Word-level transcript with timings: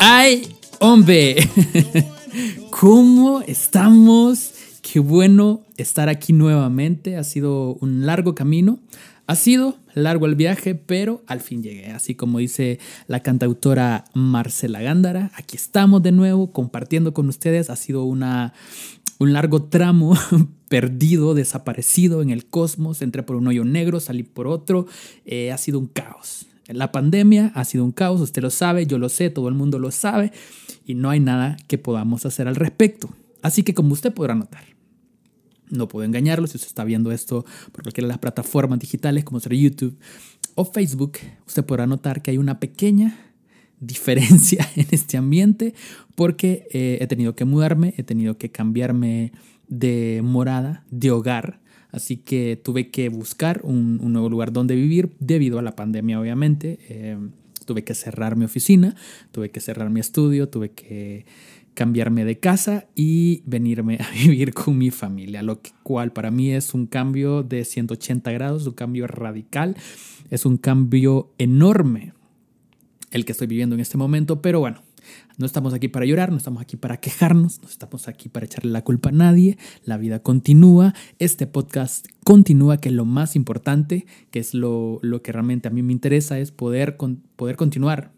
¡Ay, 0.00 0.48
hombre! 0.80 1.36
¿Cómo 2.70 3.40
estamos? 3.42 4.52
Qué 4.82 4.98
bueno 5.00 5.62
estar 5.76 6.08
aquí 6.08 6.32
nuevamente. 6.32 7.16
Ha 7.16 7.24
sido 7.24 7.74
un 7.74 8.06
largo 8.06 8.34
camino. 8.34 8.80
Ha 9.26 9.36
sido 9.36 9.78
largo 9.94 10.26
el 10.26 10.34
viaje, 10.34 10.74
pero 10.74 11.22
al 11.26 11.40
fin 11.40 11.62
llegué. 11.62 11.92
Así 11.92 12.14
como 12.14 12.38
dice 12.38 12.78
la 13.06 13.20
cantautora 13.20 14.04
Marcela 14.12 14.82
Gándara, 14.82 15.30
aquí 15.34 15.56
estamos 15.56 16.02
de 16.02 16.12
nuevo 16.12 16.52
compartiendo 16.52 17.14
con 17.14 17.28
ustedes. 17.28 17.70
Ha 17.70 17.76
sido 17.76 18.04
una, 18.04 18.52
un 19.18 19.32
largo 19.32 19.62
tramo 19.62 20.14
perdido, 20.68 21.34
desaparecido 21.34 22.20
en 22.20 22.30
el 22.30 22.44
cosmos. 22.46 23.00
Entré 23.00 23.22
por 23.22 23.36
un 23.36 23.46
hoyo 23.46 23.64
negro, 23.64 24.00
salí 24.00 24.24
por 24.24 24.46
otro. 24.46 24.86
Eh, 25.24 25.52
ha 25.52 25.58
sido 25.58 25.78
un 25.78 25.86
caos. 25.86 26.46
La 26.68 26.92
pandemia 26.92 27.52
ha 27.54 27.64
sido 27.64 27.84
un 27.84 27.92
caos, 27.92 28.20
usted 28.20 28.42
lo 28.42 28.50
sabe, 28.50 28.86
yo 28.86 28.98
lo 28.98 29.08
sé, 29.08 29.28
todo 29.30 29.48
el 29.48 29.54
mundo 29.54 29.78
lo 29.78 29.90
sabe 29.90 30.32
y 30.86 30.94
no 30.94 31.10
hay 31.10 31.20
nada 31.20 31.56
que 31.68 31.76
podamos 31.76 32.24
hacer 32.24 32.48
al 32.48 32.56
respecto. 32.56 33.10
Así 33.42 33.62
que 33.62 33.74
como 33.74 33.92
usted 33.92 34.14
podrá 34.14 34.34
notar, 34.34 34.64
no 35.68 35.88
puedo 35.88 36.06
engañarlo 36.06 36.46
si 36.46 36.56
usted 36.56 36.68
está 36.68 36.84
viendo 36.84 37.12
esto 37.12 37.44
por 37.72 37.82
cualquiera 37.82 38.06
de 38.06 38.12
las 38.12 38.18
plataformas 38.18 38.78
digitales 38.78 39.24
como 39.24 39.40
será 39.40 39.54
YouTube 39.54 39.98
o 40.54 40.64
Facebook, 40.64 41.18
usted 41.46 41.64
podrá 41.64 41.86
notar 41.86 42.22
que 42.22 42.30
hay 42.30 42.38
una 42.38 42.60
pequeña 42.60 43.18
diferencia 43.80 44.66
en 44.76 44.86
este 44.90 45.18
ambiente 45.18 45.74
porque 46.14 46.66
eh, 46.72 46.98
he 47.00 47.06
tenido 47.06 47.34
que 47.34 47.44
mudarme, 47.44 47.92
he 47.98 48.02
tenido 48.02 48.38
que 48.38 48.50
cambiarme 48.50 49.32
de 49.68 50.22
morada, 50.24 50.84
de 50.90 51.10
hogar 51.10 51.60
Así 51.94 52.16
que 52.16 52.60
tuve 52.60 52.90
que 52.90 53.08
buscar 53.08 53.60
un, 53.62 53.98
nuevo 54.12 54.28
lugar 54.28 54.52
donde 54.52 54.74
vivir 54.74 55.12
debido 55.20 55.60
a 55.60 55.62
la 55.62 55.76
pandemia, 55.76 56.20
obviamente. 56.20 56.80
Eh, 56.88 57.16
tuve 57.64 57.84
que 57.84 57.94
cerrar 57.94 58.34
mi 58.34 58.44
oficina, 58.44 58.96
tuve 59.30 59.50
que 59.50 59.60
cerrar 59.60 59.90
mi 59.90 60.00
estudio, 60.00 60.48
tuve 60.48 60.72
que 60.72 61.24
cambiarme 61.74 62.24
de 62.24 62.40
casa 62.40 62.86
y 62.96 63.44
venirme 63.46 63.98
a 64.00 64.10
vivir 64.10 64.52
con 64.54 64.76
mi 64.76 64.90
familia, 64.90 65.44
lo 65.44 65.60
cual 65.84 66.12
para 66.12 66.32
mí 66.32 66.50
es 66.50 66.74
un 66.74 66.86
cambio 66.86 67.44
de 67.44 67.64
180 67.64 68.32
grados, 68.32 68.66
un 68.66 68.74
cambio 68.74 69.06
radical, 69.06 69.76
es 70.30 70.44
un 70.46 70.56
cambio 70.56 71.32
enorme 71.38 72.12
el 73.12 73.24
que 73.24 73.30
estoy 73.30 73.46
viviendo 73.46 73.76
en 73.76 73.80
este 73.80 73.96
momento, 73.96 74.42
pero 74.42 74.58
bueno, 74.58 74.82
no 75.36 75.46
estamos 75.46 75.74
aquí 75.74 75.88
para 75.88 76.06
llorar, 76.06 76.30
no 76.30 76.36
estamos 76.36 76.62
aquí 76.62 76.76
para 76.76 76.98
quejarnos, 76.98 77.60
no 77.62 77.68
estamos 77.68 78.08
aquí 78.08 78.28
para 78.28 78.46
echarle 78.46 78.70
la 78.70 78.82
culpa 78.82 79.08
a 79.08 79.12
nadie. 79.12 79.58
La 79.84 79.96
vida 79.96 80.20
continúa, 80.20 80.94
este 81.18 81.46
podcast 81.46 82.06
continúa, 82.22 82.78
que 82.78 82.90
lo 82.90 83.04
más 83.04 83.34
importante, 83.34 84.06
que 84.30 84.38
es 84.38 84.54
lo, 84.54 85.00
que 85.22 85.32
realmente 85.32 85.68
a 85.68 85.70
mí 85.70 85.82
me 85.82 85.92
interesa, 85.92 86.38
es 86.38 86.52
poder, 86.52 86.96
poder 87.36 87.56
continuar, 87.56 88.12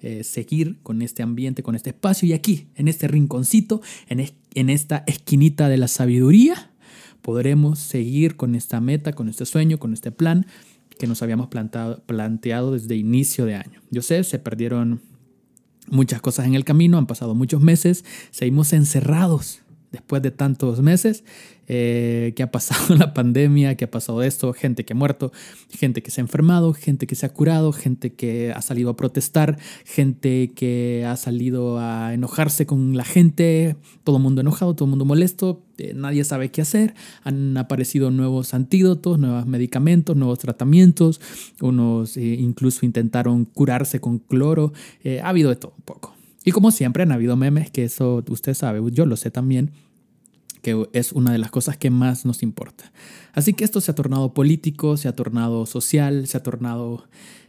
eh, 0.00 0.24
seguir 0.24 0.78
con 0.82 1.02
este 1.02 1.22
ambiente, 1.22 1.62
con 1.62 1.74
este 1.74 1.90
espacio 1.90 2.28
y 2.28 2.32
aquí, 2.32 2.68
en 2.76 2.88
este 2.88 3.08
rinconcito, 3.08 3.82
en, 4.08 4.24
en 4.54 4.70
esta 4.70 5.04
esquinita 5.06 5.68
de 5.68 5.76
la 5.76 5.88
sabiduría, 5.88 6.70
podremos 7.20 7.78
seguir 7.78 8.36
con 8.36 8.54
esta 8.54 8.80
meta, 8.80 9.12
con 9.12 9.28
este 9.28 9.46
sueño, 9.46 9.78
con 9.78 9.92
este 9.92 10.12
plan 10.12 10.46
que 10.98 11.06
nos 11.06 11.22
habíamos 11.22 11.48
plantado, 11.48 12.02
planteado 12.06 12.72
desde 12.72 12.96
inicio 12.96 13.46
de 13.46 13.56
año. 13.56 13.80
Yo 13.90 14.02
sé, 14.02 14.22
se 14.24 14.38
perdieron 14.38 15.00
muchas 15.90 16.20
cosas 16.20 16.46
en 16.46 16.54
el 16.54 16.64
camino, 16.64 16.98
han 16.98 17.06
pasado 17.06 17.34
muchos 17.34 17.60
meses, 17.60 18.04
seguimos 18.30 18.72
encerrados 18.72 19.63
después 19.94 20.22
de 20.22 20.32
tantos 20.32 20.80
meses 20.80 21.22
eh, 21.68 22.32
que 22.34 22.42
ha 22.42 22.50
pasado 22.50 22.94
la 22.96 23.14
pandemia, 23.14 23.76
que 23.76 23.84
ha 23.84 23.90
pasado 23.90 24.22
esto, 24.22 24.52
gente 24.52 24.84
que 24.84 24.92
ha 24.92 24.96
muerto, 24.96 25.32
gente 25.70 26.02
que 26.02 26.10
se 26.10 26.20
ha 26.20 26.22
enfermado, 26.22 26.74
gente 26.74 27.06
que 27.06 27.14
se 27.14 27.24
ha 27.24 27.28
curado, 27.28 27.72
gente 27.72 28.12
que 28.12 28.52
ha 28.52 28.60
salido 28.60 28.90
a 28.90 28.96
protestar, 28.96 29.56
gente 29.84 30.52
que 30.54 31.06
ha 31.06 31.16
salido 31.16 31.78
a 31.78 32.12
enojarse 32.12 32.66
con 32.66 32.96
la 32.96 33.04
gente, 33.04 33.76
todo 34.02 34.16
el 34.16 34.22
mundo 34.22 34.40
enojado, 34.40 34.74
todo 34.74 34.86
el 34.86 34.90
mundo 34.90 35.04
molesto, 35.04 35.62
eh, 35.78 35.92
nadie 35.94 36.24
sabe 36.24 36.50
qué 36.50 36.60
hacer, 36.60 36.94
han 37.22 37.56
aparecido 37.56 38.10
nuevos 38.10 38.52
antídotos, 38.52 39.18
nuevos 39.18 39.46
medicamentos, 39.46 40.16
nuevos 40.16 40.40
tratamientos, 40.40 41.20
unos 41.60 42.16
eh, 42.16 42.24
incluso 42.24 42.84
intentaron 42.84 43.44
curarse 43.44 44.00
con 44.00 44.18
cloro, 44.18 44.72
ha 45.22 45.28
habido 45.28 45.50
de 45.50 45.56
todo 45.56 45.72
un 45.78 45.84
poco. 45.84 46.14
Y 46.44 46.50
como 46.50 46.70
siempre 46.70 47.04
han 47.04 47.12
habido 47.12 47.36
memes, 47.36 47.70
que 47.70 47.84
eso 47.84 48.22
usted 48.28 48.52
sabe, 48.52 48.80
yo 48.92 49.06
lo 49.06 49.16
sé 49.16 49.30
también, 49.30 49.72
que 50.64 50.88
es 50.92 51.12
una 51.12 51.30
de 51.30 51.38
las 51.38 51.52
cosas 51.52 51.76
que 51.76 51.90
más 51.90 52.24
nos 52.24 52.42
importa. 52.42 52.90
Así 53.32 53.54
que 53.54 53.62
esto 53.62 53.80
se 53.80 53.92
ha 53.92 53.94
tornado 53.94 54.34
político, 54.34 54.96
se 54.96 55.06
ha 55.06 55.14
tornado 55.14 55.66
social, 55.66 56.26
se 56.26 56.36
ha 56.36 56.42
tornado 56.42 57.06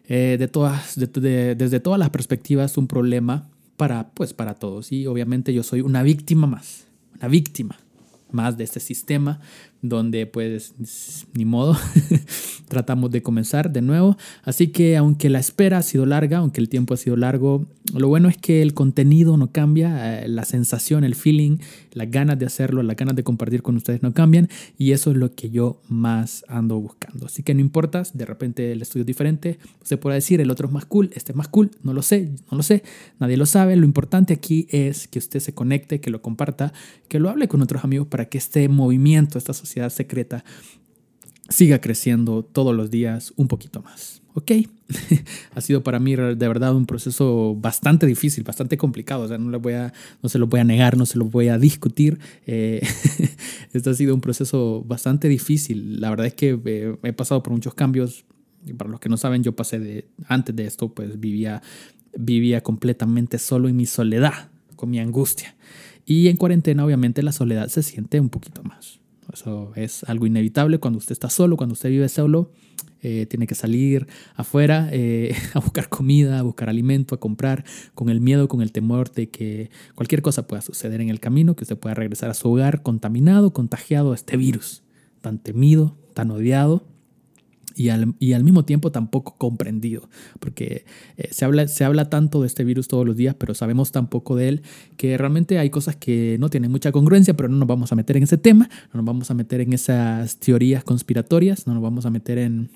eh, 0.07 0.35
de 0.37 0.47
todas, 0.47 0.93
desde 0.95 1.79
todas 1.79 1.97
las 1.99 2.11
perspectivas 2.11 2.77
un 2.77 2.87
problema 2.87 3.49
para, 3.77 4.09
pues, 4.09 4.33
para 4.33 4.53
todos. 4.53 4.91
Y 4.91 5.07
obviamente 5.07 5.53
yo 5.53 5.63
soy 5.63 5.81
una 5.81 6.03
víctima 6.03 6.45
más, 6.45 6.85
una 7.15 7.27
víctima 7.27 7.79
más 8.31 8.57
de 8.57 8.65
este 8.65 8.79
sistema 8.79 9.39
donde 9.89 10.25
pues 10.25 10.73
ni 11.33 11.45
modo, 11.45 11.77
tratamos 12.67 13.11
de 13.11 13.21
comenzar 13.21 13.71
de 13.71 13.81
nuevo. 13.81 14.17
Así 14.43 14.67
que 14.67 14.97
aunque 14.97 15.29
la 15.29 15.39
espera 15.39 15.77
ha 15.77 15.83
sido 15.83 16.05
larga, 16.05 16.39
aunque 16.39 16.61
el 16.61 16.69
tiempo 16.69 16.93
ha 16.93 16.97
sido 16.97 17.15
largo, 17.15 17.65
lo 17.93 18.07
bueno 18.07 18.29
es 18.29 18.37
que 18.37 18.61
el 18.61 18.73
contenido 18.73 19.37
no 19.37 19.51
cambia, 19.51 20.23
eh, 20.23 20.27
la 20.27 20.43
sensación, 20.43 21.03
el 21.03 21.15
feeling, 21.15 21.57
las 21.93 22.09
ganas 22.09 22.37
de 22.39 22.45
hacerlo, 22.45 22.83
las 22.83 22.97
ganas 22.97 23.15
de 23.15 23.23
compartir 23.23 23.61
con 23.61 23.75
ustedes 23.75 24.03
no 24.03 24.13
cambian 24.13 24.49
y 24.77 24.91
eso 24.91 25.11
es 25.11 25.17
lo 25.17 25.33
que 25.33 25.49
yo 25.49 25.81
más 25.87 26.45
ando 26.47 26.79
buscando. 26.79 27.27
Así 27.27 27.43
que 27.43 27.53
no 27.53 27.61
importa, 27.61 28.03
de 28.13 28.25
repente 28.25 28.71
el 28.71 28.81
estudio 28.81 29.01
es 29.01 29.07
diferente, 29.07 29.59
se 29.83 29.97
puede 29.97 30.15
decir 30.15 30.41
el 30.41 30.51
otro 30.51 30.67
es 30.67 30.73
más 30.73 30.85
cool, 30.85 31.11
este 31.13 31.31
es 31.31 31.35
más 31.35 31.47
cool, 31.47 31.71
no 31.83 31.93
lo 31.93 32.01
sé, 32.01 32.29
no 32.51 32.57
lo 32.57 32.63
sé, 32.63 32.83
nadie 33.19 33.37
lo 33.37 33.45
sabe. 33.45 33.75
Lo 33.75 33.85
importante 33.85 34.33
aquí 34.33 34.67
es 34.69 35.07
que 35.07 35.19
usted 35.19 35.39
se 35.39 35.53
conecte, 35.53 36.01
que 36.01 36.09
lo 36.09 36.21
comparta, 36.21 36.73
que 37.07 37.19
lo 37.19 37.29
hable 37.29 37.47
con 37.47 37.61
otros 37.61 37.83
amigos 37.83 38.07
para 38.07 38.25
que 38.25 38.37
este 38.37 38.67
movimiento, 38.67 39.37
esta 39.37 39.53
sociedad, 39.53 39.74
secreta 39.89 40.43
siga 41.49 41.79
creciendo 41.79 42.43
todos 42.43 42.75
los 42.75 42.89
días 42.89 43.33
un 43.35 43.47
poquito 43.47 43.81
más. 43.81 44.21
¿Ok? 44.33 44.51
ha 45.55 45.61
sido 45.61 45.81
para 45.81 45.99
mí 45.99 46.15
de 46.15 46.35
verdad 46.35 46.75
un 46.75 46.85
proceso 46.85 47.55
bastante 47.55 48.05
difícil, 48.05 48.43
bastante 48.43 48.77
complicado. 48.77 49.23
O 49.23 49.27
sea, 49.27 49.37
no, 49.37 49.49
le 49.49 49.57
voy 49.57 49.73
a, 49.73 49.93
no 50.21 50.29
se 50.29 50.39
lo 50.39 50.47
voy 50.47 50.59
a 50.59 50.63
negar, 50.63 50.97
no 50.97 51.05
se 51.05 51.17
lo 51.17 51.25
voy 51.25 51.47
a 51.47 51.57
discutir. 51.57 52.19
Eh, 52.45 52.85
este 53.73 53.89
ha 53.89 53.93
sido 53.93 54.13
un 54.13 54.21
proceso 54.21 54.83
bastante 54.85 55.29
difícil. 55.29 56.01
La 56.01 56.09
verdad 56.09 56.27
es 56.27 56.33
que 56.33 56.59
eh, 56.65 56.95
he 57.03 57.13
pasado 57.13 57.41
por 57.43 57.53
muchos 57.53 57.73
cambios. 57.73 58.25
Para 58.77 58.89
los 58.89 58.99
que 58.99 59.09
no 59.09 59.17
saben, 59.17 59.43
yo 59.43 59.55
pasé 59.55 59.79
de, 59.79 60.07
antes 60.27 60.55
de 60.55 60.65
esto, 60.65 60.89
pues 60.89 61.19
vivía, 61.19 61.61
vivía 62.17 62.61
completamente 62.61 63.37
solo 63.37 63.69
en 63.69 63.75
mi 63.75 63.85
soledad, 63.85 64.49
con 64.75 64.89
mi 64.89 64.99
angustia. 64.99 65.55
Y 66.03 66.29
en 66.29 66.37
cuarentena, 66.37 66.83
obviamente, 66.83 67.21
la 67.21 67.31
soledad 67.31 67.67
se 67.67 67.83
siente 67.83 68.19
un 68.19 68.29
poquito 68.29 68.63
más. 68.63 68.99
Eso 69.33 69.71
es 69.75 70.03
algo 70.05 70.25
inevitable 70.25 70.79
cuando 70.79 70.97
usted 70.97 71.13
está 71.13 71.29
solo, 71.29 71.57
cuando 71.57 71.73
usted 71.73 71.89
vive 71.89 72.09
solo. 72.09 72.51
Eh, 73.01 73.27
tiene 73.27 73.45
que 73.45 73.53
salir 73.53 74.07
afuera 74.35 74.89
eh, 74.91 75.35
a 75.53 75.59
buscar 75.59 75.89
comida, 75.89 76.39
a 76.39 76.41
buscar 76.41 76.69
alimento, 76.69 77.13
a 77.13 77.19
comprar, 77.19 77.63
con 77.93 78.09
el 78.09 78.19
miedo, 78.19 78.47
con 78.47 78.61
el 78.61 78.71
temor 78.71 79.11
de 79.11 79.29
que 79.29 79.69
cualquier 79.93 80.23
cosa 80.23 80.47
pueda 80.47 80.61
suceder 80.61 81.01
en 81.01 81.09
el 81.09 81.19
camino, 81.19 81.55
que 81.55 81.65
usted 81.65 81.77
pueda 81.77 81.93
regresar 81.93 82.31
a 82.31 82.33
su 82.33 82.49
hogar 82.51 82.81
contaminado, 82.81 83.53
contagiado 83.53 84.11
a 84.11 84.15
este 84.15 84.37
virus 84.37 84.81
tan 85.21 85.37
temido, 85.39 85.97
tan 86.13 86.31
odiado 86.31 86.94
y 87.75 87.89
al, 87.89 88.15
y 88.19 88.33
al 88.33 88.43
mismo 88.43 88.65
tiempo 88.65 88.91
tampoco 88.91 89.35
comprendido, 89.37 90.09
porque 90.39 90.85
eh, 91.17 91.29
se, 91.31 91.45
habla, 91.45 91.67
se 91.67 91.83
habla 91.83 92.09
tanto 92.09 92.41
de 92.41 92.47
este 92.47 92.63
virus 92.63 92.87
todos 92.87 93.05
los 93.05 93.15
días, 93.15 93.35
pero 93.37 93.53
sabemos 93.53 93.91
tan 93.91 94.09
poco 94.09 94.35
de 94.35 94.49
él 94.49 94.61
que 94.97 95.17
realmente 95.17 95.59
hay 95.59 95.69
cosas 95.69 95.95
que 95.95 96.37
no 96.39 96.49
tienen 96.49 96.71
mucha 96.71 96.91
congruencia, 96.91 97.35
pero 97.35 97.49
no 97.49 97.57
nos 97.57 97.67
vamos 97.67 97.91
a 97.91 97.95
meter 97.95 98.17
en 98.17 98.23
ese 98.23 98.37
tema, 98.37 98.69
no 98.93 99.01
nos 99.01 99.05
vamos 99.05 99.31
a 99.31 99.33
meter 99.33 99.61
en 99.61 99.73
esas 99.73 100.37
teorías 100.37 100.83
conspiratorias, 100.83 101.67
no 101.67 101.73
nos 101.73 101.83
vamos 101.83 102.05
a 102.05 102.09
meter 102.09 102.37
en, 102.37 102.69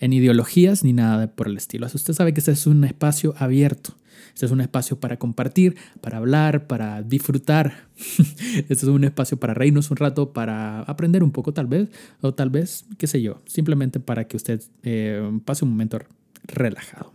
en 0.00 0.12
ideologías 0.12 0.84
ni 0.84 0.92
nada 0.92 1.28
por 1.28 1.48
el 1.48 1.56
estilo. 1.56 1.86
Usted 1.92 2.14
sabe 2.14 2.32
que 2.32 2.40
este 2.40 2.52
es 2.52 2.66
un 2.66 2.84
espacio 2.84 3.34
abierto 3.38 3.94
este 4.34 4.46
es 4.46 4.52
un 4.52 4.60
espacio 4.60 4.98
para 4.98 5.18
compartir, 5.18 5.76
para 6.00 6.18
hablar, 6.18 6.66
para 6.66 7.02
disfrutar. 7.02 7.88
este 7.96 8.74
es 8.74 8.84
un 8.84 9.04
espacio 9.04 9.38
para 9.38 9.54
reírnos 9.54 9.90
un 9.90 9.96
rato, 9.96 10.32
para 10.32 10.80
aprender 10.82 11.22
un 11.22 11.30
poco 11.30 11.52
tal 11.52 11.66
vez, 11.66 11.88
o 12.20 12.34
tal 12.34 12.50
vez, 12.50 12.86
qué 12.98 13.06
sé 13.06 13.22
yo, 13.22 13.42
simplemente 13.46 14.00
para 14.00 14.26
que 14.26 14.36
usted 14.36 14.62
eh, 14.82 15.40
pase 15.44 15.64
un 15.64 15.70
momento 15.70 15.98
relajado. 16.44 17.12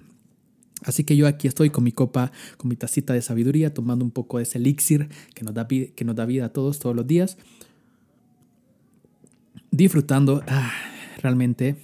Así 0.83 1.03
que 1.03 1.17
yo 1.17 1.27
aquí 1.27 1.47
estoy 1.47 1.69
con 1.69 1.83
mi 1.83 1.91
copa, 1.91 2.31
con 2.57 2.69
mi 2.69 2.75
tacita 2.75 3.13
de 3.13 3.21
sabiduría, 3.21 3.73
tomando 3.73 4.05
un 4.05 4.11
poco 4.11 4.37
de 4.37 4.43
ese 4.43 4.59
elixir 4.59 5.09
que 5.33 5.43
nos 5.43 5.53
da, 5.53 5.67
que 5.67 6.05
nos 6.05 6.15
da 6.15 6.25
vida 6.25 6.45
a 6.45 6.49
todos 6.49 6.79
todos 6.79 6.95
los 6.95 7.07
días, 7.07 7.37
disfrutando 9.71 10.43
ah, 10.47 10.71
realmente 11.21 11.75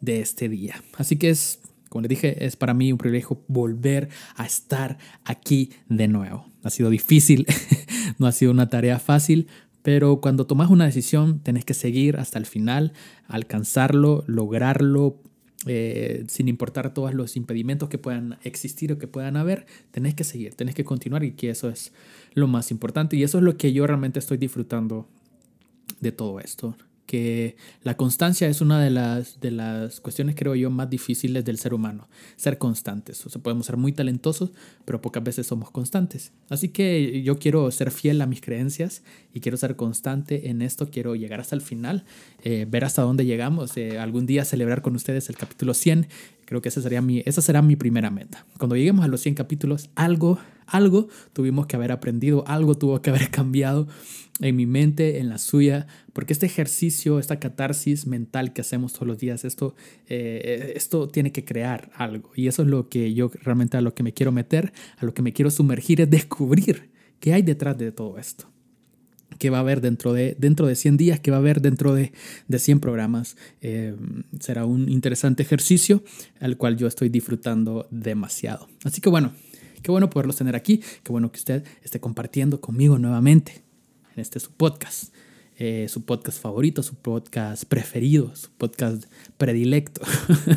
de 0.00 0.20
este 0.20 0.48
día. 0.48 0.82
Así 0.96 1.16
que 1.16 1.30
es 1.30 1.60
como 1.92 2.00
les 2.00 2.08
dije, 2.08 2.46
es 2.46 2.56
para 2.56 2.72
mí 2.72 2.90
un 2.90 2.96
privilegio 2.96 3.42
volver 3.48 4.08
a 4.36 4.46
estar 4.46 4.96
aquí 5.26 5.72
de 5.90 6.08
nuevo. 6.08 6.46
Ha 6.62 6.70
sido 6.70 6.88
difícil, 6.88 7.46
no 8.18 8.26
ha 8.26 8.32
sido 8.32 8.50
una 8.50 8.70
tarea 8.70 8.98
fácil, 8.98 9.46
pero 9.82 10.22
cuando 10.22 10.46
tomas 10.46 10.70
una 10.70 10.86
decisión 10.86 11.40
tenés 11.40 11.66
que 11.66 11.74
seguir 11.74 12.16
hasta 12.16 12.38
el 12.38 12.46
final, 12.46 12.94
alcanzarlo, 13.28 14.24
lograrlo, 14.26 15.20
eh, 15.66 16.24
sin 16.28 16.48
importar 16.48 16.94
todos 16.94 17.12
los 17.12 17.36
impedimentos 17.36 17.90
que 17.90 17.98
puedan 17.98 18.38
existir 18.42 18.90
o 18.90 18.98
que 18.98 19.06
puedan 19.06 19.36
haber, 19.36 19.66
tenés 19.90 20.14
que 20.14 20.24
seguir, 20.24 20.54
tenés 20.54 20.74
que 20.74 20.84
continuar 20.84 21.24
y 21.24 21.32
que 21.32 21.50
eso 21.50 21.68
es 21.68 21.92
lo 22.32 22.46
más 22.46 22.70
importante. 22.70 23.16
Y 23.16 23.22
eso 23.22 23.36
es 23.36 23.44
lo 23.44 23.58
que 23.58 23.74
yo 23.74 23.86
realmente 23.86 24.18
estoy 24.18 24.38
disfrutando 24.38 25.10
de 26.00 26.10
todo 26.10 26.40
esto 26.40 26.74
que 27.12 27.56
la 27.82 27.94
constancia 27.98 28.48
es 28.48 28.62
una 28.62 28.80
de 28.80 28.88
las, 28.88 29.38
de 29.38 29.50
las 29.50 30.00
cuestiones, 30.00 30.34
creo 30.34 30.54
yo, 30.54 30.70
más 30.70 30.88
difíciles 30.88 31.44
del 31.44 31.58
ser 31.58 31.74
humano. 31.74 32.08
Ser 32.36 32.56
constantes. 32.56 33.26
O 33.26 33.28
sea, 33.28 33.42
podemos 33.42 33.66
ser 33.66 33.76
muy 33.76 33.92
talentosos, 33.92 34.52
pero 34.86 35.02
pocas 35.02 35.22
veces 35.22 35.46
somos 35.46 35.70
constantes. 35.70 36.32
Así 36.48 36.70
que 36.70 37.22
yo 37.22 37.38
quiero 37.38 37.70
ser 37.70 37.90
fiel 37.90 38.22
a 38.22 38.26
mis 38.26 38.40
creencias 38.40 39.02
y 39.34 39.40
quiero 39.40 39.58
ser 39.58 39.76
constante 39.76 40.48
en 40.48 40.62
esto. 40.62 40.88
Quiero 40.88 41.14
llegar 41.14 41.38
hasta 41.38 41.54
el 41.54 41.60
final, 41.60 42.06
eh, 42.44 42.66
ver 42.66 42.82
hasta 42.82 43.02
dónde 43.02 43.26
llegamos. 43.26 43.76
Eh, 43.76 43.98
algún 43.98 44.24
día 44.24 44.46
celebrar 44.46 44.80
con 44.80 44.96
ustedes 44.96 45.28
el 45.28 45.36
capítulo 45.36 45.74
100. 45.74 46.06
Creo 46.46 46.62
que 46.62 46.70
esa, 46.70 46.80
sería 46.80 47.02
mi, 47.02 47.22
esa 47.26 47.42
será 47.42 47.60
mi 47.60 47.76
primera 47.76 48.10
meta. 48.10 48.46
Cuando 48.56 48.74
lleguemos 48.74 49.04
a 49.04 49.08
los 49.08 49.20
100 49.20 49.34
capítulos, 49.34 49.90
algo, 49.96 50.38
algo 50.72 51.08
tuvimos 51.32 51.66
que 51.66 51.76
haber 51.76 51.92
aprendido, 51.92 52.44
algo 52.46 52.74
tuvo 52.74 53.00
que 53.02 53.10
haber 53.10 53.30
cambiado 53.30 53.86
en 54.40 54.56
mi 54.56 54.66
mente, 54.66 55.18
en 55.18 55.28
la 55.28 55.38
suya, 55.38 55.86
porque 56.12 56.32
este 56.32 56.46
ejercicio, 56.46 57.18
esta 57.18 57.38
catarsis 57.38 58.06
mental 58.06 58.52
que 58.52 58.62
hacemos 58.62 58.92
todos 58.92 59.06
los 59.06 59.18
días, 59.18 59.44
esto, 59.44 59.74
eh, 60.08 60.72
esto 60.74 61.08
tiene 61.08 61.30
que 61.30 61.44
crear 61.44 61.90
algo. 61.94 62.32
Y 62.34 62.48
eso 62.48 62.62
es 62.62 62.68
lo 62.68 62.88
que 62.88 63.14
yo 63.14 63.30
realmente 63.42 63.76
a 63.76 63.80
lo 63.80 63.94
que 63.94 64.02
me 64.02 64.12
quiero 64.12 64.32
meter, 64.32 64.72
a 64.96 65.04
lo 65.04 65.14
que 65.14 65.22
me 65.22 65.32
quiero 65.32 65.50
sumergir, 65.50 66.00
es 66.00 66.10
descubrir 66.10 66.90
qué 67.20 67.34
hay 67.34 67.42
detrás 67.42 67.78
de 67.78 67.92
todo 67.92 68.18
esto. 68.18 68.48
¿Qué 69.38 69.50
va 69.50 69.58
a 69.58 69.60
haber 69.60 69.80
dentro 69.80 70.12
de, 70.12 70.36
dentro 70.38 70.66
de 70.66 70.76
100 70.76 70.96
días? 70.96 71.20
¿Qué 71.20 71.30
va 71.30 71.38
a 71.38 71.40
haber 71.40 71.60
dentro 71.60 71.94
de, 71.94 72.12
de 72.48 72.58
100 72.58 72.80
programas? 72.80 73.36
Eh, 73.60 73.94
será 74.40 74.66
un 74.66 74.88
interesante 74.88 75.42
ejercicio 75.42 76.02
al 76.40 76.56
cual 76.56 76.76
yo 76.76 76.86
estoy 76.86 77.08
disfrutando 77.08 77.86
demasiado. 77.90 78.68
Así 78.84 79.00
que 79.00 79.08
bueno, 79.08 79.32
qué 79.82 79.90
bueno 79.90 80.10
poderlos 80.10 80.36
tener 80.36 80.56
aquí. 80.56 80.80
Qué 81.02 81.12
bueno 81.12 81.30
que 81.30 81.38
usted 81.38 81.64
esté 81.82 82.00
compartiendo 82.00 82.60
conmigo 82.60 82.98
nuevamente 82.98 83.62
en 84.14 84.20
este 84.20 84.40
su 84.40 84.52
podcast. 84.52 85.12
Eh, 85.58 85.86
su 85.88 86.04
podcast 86.04 86.40
favorito, 86.40 86.82
su 86.82 86.94
podcast 86.94 87.64
preferido, 87.66 88.34
su 88.34 88.50
podcast 88.50 89.04
predilecto. 89.36 90.00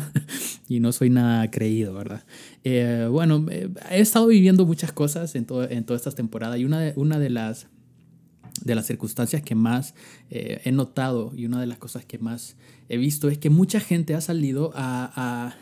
y 0.68 0.80
no 0.80 0.90
soy 0.90 1.10
nada 1.10 1.48
creído, 1.50 1.94
¿verdad? 1.94 2.24
Eh, 2.64 3.06
bueno, 3.10 3.46
eh, 3.50 3.68
he 3.90 4.00
estado 4.00 4.26
viviendo 4.26 4.64
muchas 4.66 4.92
cosas 4.92 5.34
en, 5.34 5.44
todo, 5.44 5.68
en 5.68 5.84
todas 5.84 6.00
estas 6.00 6.14
temporadas 6.14 6.58
y 6.58 6.64
una 6.64 6.80
de, 6.80 6.92
una 6.96 7.18
de 7.18 7.30
las 7.30 7.68
de 8.62 8.74
las 8.74 8.86
circunstancias 8.86 9.42
que 9.42 9.54
más 9.54 9.94
he 10.30 10.72
notado 10.72 11.30
y 11.36 11.44
una 11.44 11.60
de 11.60 11.66
las 11.66 11.76
cosas 11.76 12.06
que 12.06 12.18
más 12.18 12.56
he 12.88 12.96
visto 12.96 13.28
es 13.28 13.36
que 13.36 13.50
mucha 13.50 13.80
gente 13.80 14.14
ha 14.14 14.20
salido 14.22 14.72
a 14.74 15.54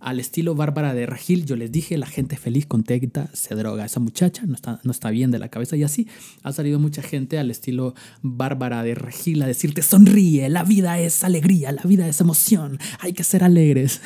al 0.00 0.20
estilo 0.20 0.54
Bárbara 0.54 0.94
de 0.94 1.06
Regil. 1.06 1.46
Yo 1.46 1.56
les 1.56 1.72
dije, 1.72 1.98
la 1.98 2.06
gente 2.06 2.36
feliz, 2.36 2.66
contenta, 2.66 3.28
se 3.32 3.54
droga. 3.54 3.84
Esa 3.84 4.00
muchacha 4.00 4.44
no 4.46 4.54
está, 4.54 4.80
no 4.84 4.90
está 4.90 5.10
bien 5.10 5.30
de 5.30 5.38
la 5.38 5.48
cabeza. 5.48 5.76
Y 5.76 5.82
así 5.82 6.08
ha 6.42 6.52
salido 6.52 6.78
mucha 6.78 7.02
gente 7.02 7.38
al 7.38 7.50
estilo 7.50 7.94
Bárbara 8.22 8.82
de 8.82 8.94
Regil 8.94 9.42
a 9.42 9.46
decirte, 9.46 9.82
sonríe, 9.82 10.48
la 10.48 10.64
vida 10.64 10.98
es 10.98 11.24
alegría, 11.24 11.72
la 11.72 11.82
vida 11.82 12.06
es 12.08 12.20
emoción, 12.20 12.78
hay 13.00 13.12
que 13.12 13.24
ser 13.24 13.44
alegres. 13.44 14.00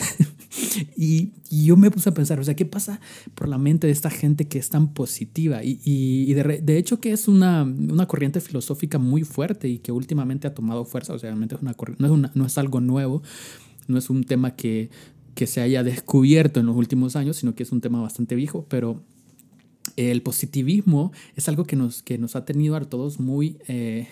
y, 0.96 1.32
yo 1.50 1.76
me 1.76 1.90
puse 1.90 2.08
a 2.08 2.14
pensar, 2.14 2.38
o 2.38 2.44
sea, 2.44 2.54
¿qué 2.54 2.64
pasa 2.64 3.00
por 3.34 3.48
la 3.48 3.58
mente 3.58 3.88
de 3.88 3.92
esta 3.92 4.08
gente 4.08 4.46
que 4.46 4.58
es 4.58 4.68
tan 4.68 4.94
positiva? 4.94 5.64
Y, 5.64 5.80
y, 5.84 6.32
de, 6.32 6.60
de, 6.62 6.78
hecho 6.78 7.00
que 7.00 7.10
es 7.10 7.26
una, 7.26 7.64
una, 7.64 8.06
corriente 8.06 8.40
filosófica 8.40 8.98
muy 8.98 9.24
fuerte 9.24 9.68
y 9.68 9.78
que 9.78 9.90
últimamente 9.90 10.46
ha 10.46 10.54
tomado 10.54 10.84
fuerza. 10.84 11.12
O 11.12 11.18
sea, 11.18 11.30
realmente 11.30 11.56
es 11.56 11.62
una, 11.62 11.74
no, 11.98 12.24
es 12.24 12.36
no 12.36 12.46
es 12.46 12.56
algo 12.56 12.80
nuevo, 12.80 13.22
no 13.88 13.98
es 13.98 14.10
un 14.10 14.22
tema 14.22 14.54
que 14.54 14.90
que 15.40 15.46
se 15.46 15.62
haya 15.62 15.82
descubierto 15.82 16.60
en 16.60 16.66
los 16.66 16.76
últimos 16.76 17.16
años, 17.16 17.38
sino 17.38 17.54
que 17.54 17.62
es 17.62 17.72
un 17.72 17.80
tema 17.80 18.02
bastante 18.02 18.34
viejo, 18.34 18.66
pero 18.68 19.00
el 19.96 20.20
positivismo 20.20 21.12
es 21.34 21.48
algo 21.48 21.64
que 21.64 21.76
nos, 21.76 22.02
que 22.02 22.18
nos 22.18 22.36
ha 22.36 22.44
tenido 22.44 22.76
a 22.76 22.80
todos 22.80 23.20
muy... 23.20 23.56
Eh, 23.66 24.06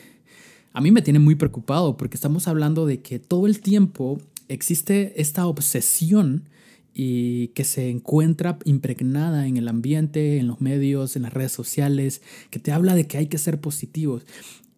a 0.72 0.80
mí 0.80 0.90
me 0.90 1.02
tiene 1.02 1.19
muy 1.19 1.34
preocupado 1.34 1.98
porque 1.98 2.16
estamos 2.16 2.48
hablando 2.48 2.86
de 2.86 3.02
que 3.02 3.19
todo 3.19 3.46
el 3.46 3.60
tiempo 3.60 4.19
existe 4.48 5.20
esta 5.20 5.46
obsesión 5.46 6.48
y 6.94 7.48
que 7.48 7.64
se 7.64 7.90
encuentra 7.90 8.58
impregnada 8.64 9.46
en 9.46 9.58
el 9.58 9.69
ambiente, 9.69 10.38
en 10.38 10.46
los 10.46 10.62
medios, 10.62 11.14
en 11.14 11.24
las 11.24 11.34
redes 11.34 11.52
sociales, 11.52 12.22
que 12.48 12.58
te 12.58 12.72
habla 12.72 12.94
de 12.94 13.06
que 13.06 13.19
hay 13.19 13.26
que 13.26 13.36
ser 13.36 13.60
positivos. 13.60 14.24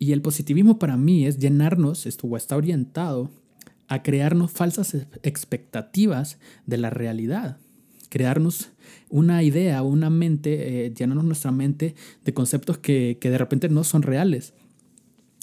Y 0.00 0.11
el 0.11 0.20
positivismo 0.20 0.81
para 0.81 0.96
mí 0.96 1.26
es 1.26 1.38
llenarnos, 1.38 2.06
esto 2.06 2.37
está 2.37 2.56
orientado 2.56 3.31
a 3.91 4.05
crearnos 4.05 4.53
falsas 4.53 4.97
expectativas 5.25 6.39
de 6.65 6.79
la 6.79 6.91
realidad, 6.91 7.59
crearnos 8.09 8.71
una 9.09 9.43
idea, 9.43 9.83
una 9.83 10.11
mente, 10.11 10.87
eh, 10.87 10.95
llenarnos 10.95 11.25
nuestra 11.25 11.51
mente 11.51 11.97
de 12.25 12.33
conceptos 12.33 12.79
que, 12.79 13.19
que 13.21 13.31
de 13.31 13.39
repente 13.39 13.69
no 13.69 13.83
son 13.83 14.03
reales 14.03 14.55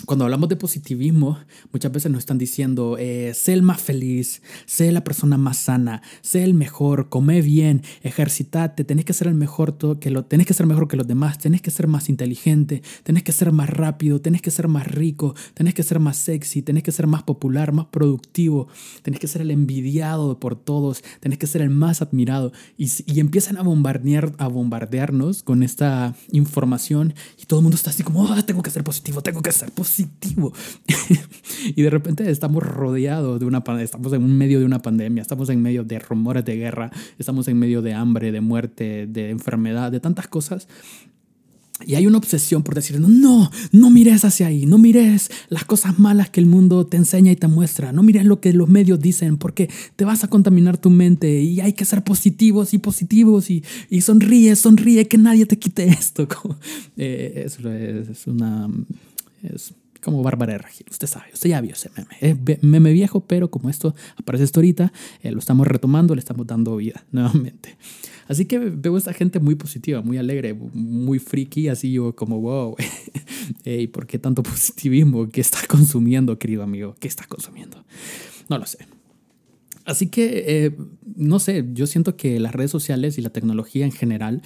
cuando 0.07 0.24
hablamos 0.24 0.48
de 0.48 0.56
positivismo, 0.56 1.38
muchas 1.74 1.92
veces 1.92 2.09
nos 2.09 2.19
están 2.19 2.38
diciendo, 2.38 2.95
eh, 2.98 3.33
sé 3.36 3.51
el 3.51 3.62
más 3.62 3.81
feliz, 3.81 4.42
sé 4.65 4.89
la 4.94 5.04
persona 5.04 5.38
más 5.38 5.57
sana, 5.57 6.01
sé 6.21 6.45
el 6.45 6.54
mejor, 6.54 7.09
come 7.09 7.42
bien, 7.42 7.83
ejercitate, 8.04 8.86
tenés 8.86 9.04
que 9.04 9.12
ser 9.12 9.27
el 9.27 9.33
mejor, 9.33 9.77
que 10.00 10.09
lo, 10.09 10.24
tenés 10.24 10.48
que 10.48 10.54
ser 10.54 10.65
mejor 10.65 10.88
que 10.88 10.95
los 10.95 11.07
demás, 11.07 11.39
tenés 11.39 11.62
que 11.62 11.71
ser 11.71 11.88
más 11.88 12.07
inteligente, 12.07 12.83
tenés 13.04 13.24
que 13.24 13.33
ser 13.33 13.51
más 13.51 13.69
rápido, 13.69 14.21
tenés 14.21 14.42
que 14.42 14.50
ser 14.50 14.69
más 14.69 14.88
rico, 14.88 15.36
tenés 15.54 15.74
que 15.74 15.83
ser 15.83 16.00
más 16.00 16.15
sexy, 16.15 16.62
tenés 16.62 16.83
que 16.83 16.94
ser 16.94 17.06
más 17.06 17.24
popular, 17.24 17.74
más 17.74 17.88
productivo, 17.88 18.69
tenés 19.01 19.19
que 19.19 19.27
ser 19.27 19.42
el 19.42 19.51
envidiado 19.51 20.39
por 20.39 20.56
todos, 20.56 21.03
tenés 21.19 21.38
que 21.38 21.48
ser 21.48 21.62
el 21.62 21.69
más 21.69 22.01
admirado. 22.01 22.53
Y, 22.77 22.89
y 23.07 23.19
empiezan 23.19 23.57
a, 23.57 23.62
bombardear, 23.62 24.31
a 24.38 24.48
bombardearnos 24.48 25.44
con 25.44 25.63
esta 25.63 26.15
información 26.31 27.13
y 27.38 27.45
todo 27.45 27.60
el 27.60 27.63
mundo 27.63 27.75
está 27.75 27.89
así 27.89 28.03
como, 28.03 28.24
oh, 28.24 28.45
tengo 28.45 28.63
que 28.63 28.71
ser 28.71 28.86
positivo, 28.86 29.21
tengo 29.21 29.42
que 29.42 29.51
ser 29.51 29.69
positivo 29.69 29.97
positivo. 29.98 30.54
y 31.76 31.82
de 31.82 31.90
repente 31.90 32.30
estamos 32.30 32.64
rodeados 32.64 33.40
de 33.40 33.46
una 33.46 33.64
pandemia, 33.64 33.86
estamos 33.86 34.14
en 34.14 34.38
medio 34.38 34.60
de 34.60 34.66
una 34.66 34.82
pandemia, 34.82 35.22
estamos 35.22 35.50
en 35.50 35.62
medio 35.62 35.84
de 35.84 36.00
rumores 36.00 36.46
de 36.46 36.56
guerra, 36.56 36.92
estamos 37.18 37.48
en 37.48 37.58
medio 37.58 37.82
de 37.82 37.94
hambre, 37.94 38.32
de 38.32 38.42
muerte, 38.42 39.08
de 39.08 39.30
enfermedad, 39.30 39.92
de 39.92 40.00
tantas 40.00 40.28
cosas. 40.28 40.68
Y 41.86 41.94
hay 41.94 42.08
una 42.08 42.18
obsesión 42.18 42.64
por 42.64 42.74
decir, 42.74 43.00
no, 43.00 43.52
no 43.72 43.90
mires 43.92 44.26
hacia 44.26 44.48
ahí, 44.48 44.66
no 44.66 44.80
mires 44.80 45.30
las 45.50 45.64
cosas 45.64 46.00
malas 46.00 46.32
que 46.32 46.39
el 46.39 46.48
mundo 46.48 46.88
te 46.88 46.98
enseña 46.98 47.32
y 47.32 47.36
te 47.36 47.48
muestra, 47.48 47.92
no 47.92 48.01
mires 48.01 48.25
lo 48.25 48.42
que 48.42 48.51
los 48.51 48.68
medios 48.68 49.00
dicen 49.00 49.38
porque 49.38 49.70
te 49.96 50.04
vas 50.04 50.24
a 50.24 50.27
contaminar 50.27 50.80
tu 50.80 50.89
mente 50.89 51.39
y 51.39 51.62
hay 51.62 51.74
que 51.74 51.86
ser 51.86 52.04
positivos 52.04 52.74
y 52.74 52.80
positivos 52.80 53.51
y, 53.51 53.63
y 53.92 54.01
sonríe, 54.01 54.56
sonríe, 54.56 55.08
que 55.08 55.20
nadie 55.20 55.46
te 55.46 55.58
quite 55.58 55.88
esto. 55.88 56.27
Eh, 57.00 57.44
eso 57.46 57.70
es 57.70 58.25
una 58.25 58.68
es 59.44 59.74
como 60.08 60.24
Bárbara 60.24 60.54
de 60.54 60.60
Regil. 60.60 60.86
Usted 60.90 61.06
sabe, 61.06 61.26
usted 61.34 61.50
ya 61.50 61.60
vio 61.60 61.74
ese 61.74 61.90
meme. 61.98 62.16
Es 62.22 62.64
meme 62.64 62.94
viejo, 62.94 63.20
pero 63.20 63.52
como 63.52 63.70
esto 63.70 63.94
aparece 64.16 64.46
esto 64.46 64.62
ahorita, 64.62 64.94
eh, 65.22 65.32
lo 65.32 65.40
estamos 65.40 65.68
retomando, 65.68 66.16
le 66.16 66.20
estamos 66.20 66.48
dando 66.48 66.78
vida 66.78 67.04
nuevamente. 67.12 67.76
Así 68.30 68.46
que 68.46 68.58
veo 68.58 68.96
a 68.96 68.98
esta 68.98 69.12
gente 69.12 69.42
muy 69.42 69.56
positiva, 69.56 70.02
muy 70.02 70.18
alegre, 70.18 70.54
muy 70.54 71.20
friki, 71.20 71.68
así 71.68 71.92
yo 71.92 72.16
como, 72.16 72.40
wow, 72.40 72.78
¿y 73.66 73.88
¿por 73.88 74.08
qué 74.08 74.18
tanto 74.18 74.44
positivismo? 74.44 75.28
¿Qué 75.28 75.42
estás 75.42 75.68
consumiendo, 75.68 76.40
querido 76.40 76.64
amigo? 76.64 76.96
¿Qué 77.02 77.10
estás 77.10 77.28
consumiendo? 77.28 77.84
No 78.48 78.58
lo 78.58 78.66
sé. 78.66 78.88
Así 79.84 80.08
que, 80.08 80.44
eh, 80.48 80.78
no 81.18 81.40
sé, 81.40 81.66
yo 81.74 81.86
siento 81.86 82.16
que 82.16 82.40
las 82.40 82.56
redes 82.56 82.72
sociales 82.72 83.18
y 83.18 83.22
la 83.22 83.30
tecnología 83.30 83.84
en 83.84 83.92
general 83.92 84.42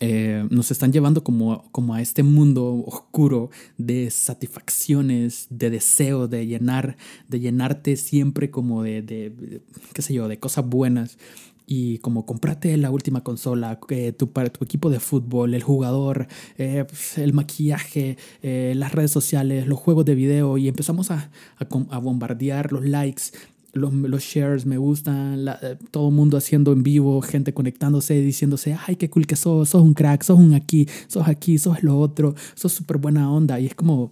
eh, 0.00 0.46
nos 0.50 0.70
están 0.70 0.92
llevando 0.92 1.22
como, 1.22 1.70
como 1.72 1.94
a 1.94 2.00
este 2.00 2.22
mundo 2.22 2.82
oscuro 2.86 3.50
de 3.76 4.10
satisfacciones, 4.10 5.46
de 5.50 5.70
deseo, 5.70 6.26
de 6.26 6.46
llenar, 6.46 6.96
de 7.28 7.40
llenarte 7.40 7.96
siempre 7.96 8.50
como 8.50 8.82
de, 8.82 9.02
de, 9.02 9.60
qué 9.92 10.02
sé 10.02 10.14
yo, 10.14 10.26
de 10.28 10.38
cosas 10.38 10.66
buenas. 10.66 11.18
Y 11.66 11.98
como 11.98 12.26
comprarte 12.26 12.76
la 12.78 12.90
última 12.90 13.22
consola, 13.22 13.78
eh, 13.90 14.12
tu, 14.12 14.26
tu 14.26 14.64
equipo 14.64 14.90
de 14.90 14.98
fútbol, 14.98 15.54
el 15.54 15.62
jugador, 15.62 16.26
eh, 16.58 16.84
pues, 16.88 17.16
el 17.18 17.32
maquillaje, 17.32 18.16
las 18.42 18.90
redes 18.90 19.12
sociales, 19.12 19.68
los 19.68 19.78
juegos 19.78 20.04
de 20.04 20.16
video. 20.16 20.58
Y 20.58 20.66
empezamos 20.66 21.12
a, 21.12 21.30
a, 21.58 21.66
a 21.90 21.98
bombardear 21.98 22.72
los 22.72 22.84
likes 22.84 23.22
los, 23.72 23.92
los, 23.92 24.22
shares 24.22 24.66
me 24.66 24.78
gustan, 24.78 25.46
eh, 25.62 25.76
todo 25.90 26.08
el 26.08 26.14
mundo 26.14 26.36
haciendo 26.36 26.72
en 26.72 26.82
vivo, 26.82 27.20
gente 27.22 27.54
conectándose, 27.54 28.20
diciéndose, 28.20 28.76
ay, 28.86 28.96
qué 28.96 29.10
cool 29.10 29.26
que 29.26 29.36
sos, 29.36 29.68
sos 29.68 29.82
un 29.82 29.94
crack, 29.94 30.22
sos 30.22 30.38
un 30.38 30.54
aquí, 30.54 30.88
sos 31.06 31.26
aquí, 31.28 31.58
sos 31.58 31.82
lo 31.82 31.98
otro, 31.98 32.34
sos 32.54 32.72
súper 32.72 32.98
buena 32.98 33.30
onda. 33.30 33.60
Y 33.60 33.66
es 33.66 33.74
como, 33.74 34.10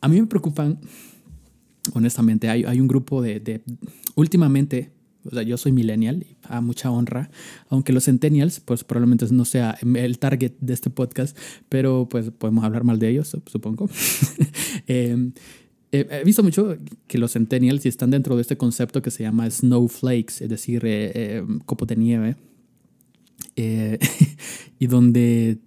a 0.00 0.08
mí 0.08 0.20
me 0.20 0.26
preocupan, 0.26 0.78
honestamente, 1.92 2.48
hay, 2.48 2.64
hay 2.64 2.80
un 2.80 2.88
grupo 2.88 3.22
de, 3.22 3.40
de, 3.40 3.62
últimamente, 4.14 4.90
o 5.24 5.30
sea, 5.30 5.42
yo 5.42 5.56
soy 5.56 5.72
millennial, 5.72 6.24
a 6.44 6.60
mucha 6.60 6.90
honra, 6.90 7.30
aunque 7.68 7.92
los 7.92 8.04
centennials, 8.04 8.60
pues 8.60 8.84
probablemente 8.84 9.26
no 9.32 9.44
sea 9.44 9.76
el 9.82 10.18
target 10.18 10.52
de 10.60 10.72
este 10.72 10.90
podcast, 10.90 11.36
pero 11.68 12.08
pues 12.08 12.30
podemos 12.30 12.64
hablar 12.64 12.84
mal 12.84 12.98
de 12.98 13.10
ellos, 13.10 13.36
supongo. 13.46 13.90
eh, 14.86 15.32
he 15.92 16.24
visto 16.24 16.42
mucho 16.42 16.76
que 17.06 17.18
los 17.18 17.32
centennials 17.32 17.86
están 17.86 18.10
dentro 18.10 18.36
de 18.36 18.42
este 18.42 18.56
concepto 18.56 19.02
que 19.02 19.10
se 19.10 19.22
llama 19.22 19.48
snowflakes, 19.50 20.42
es 20.44 20.48
decir, 20.48 20.82
eh, 20.84 21.44
copos 21.64 21.88
de 21.88 21.96
nieve, 21.96 22.36
y 24.78 24.86
donde 24.86 25.58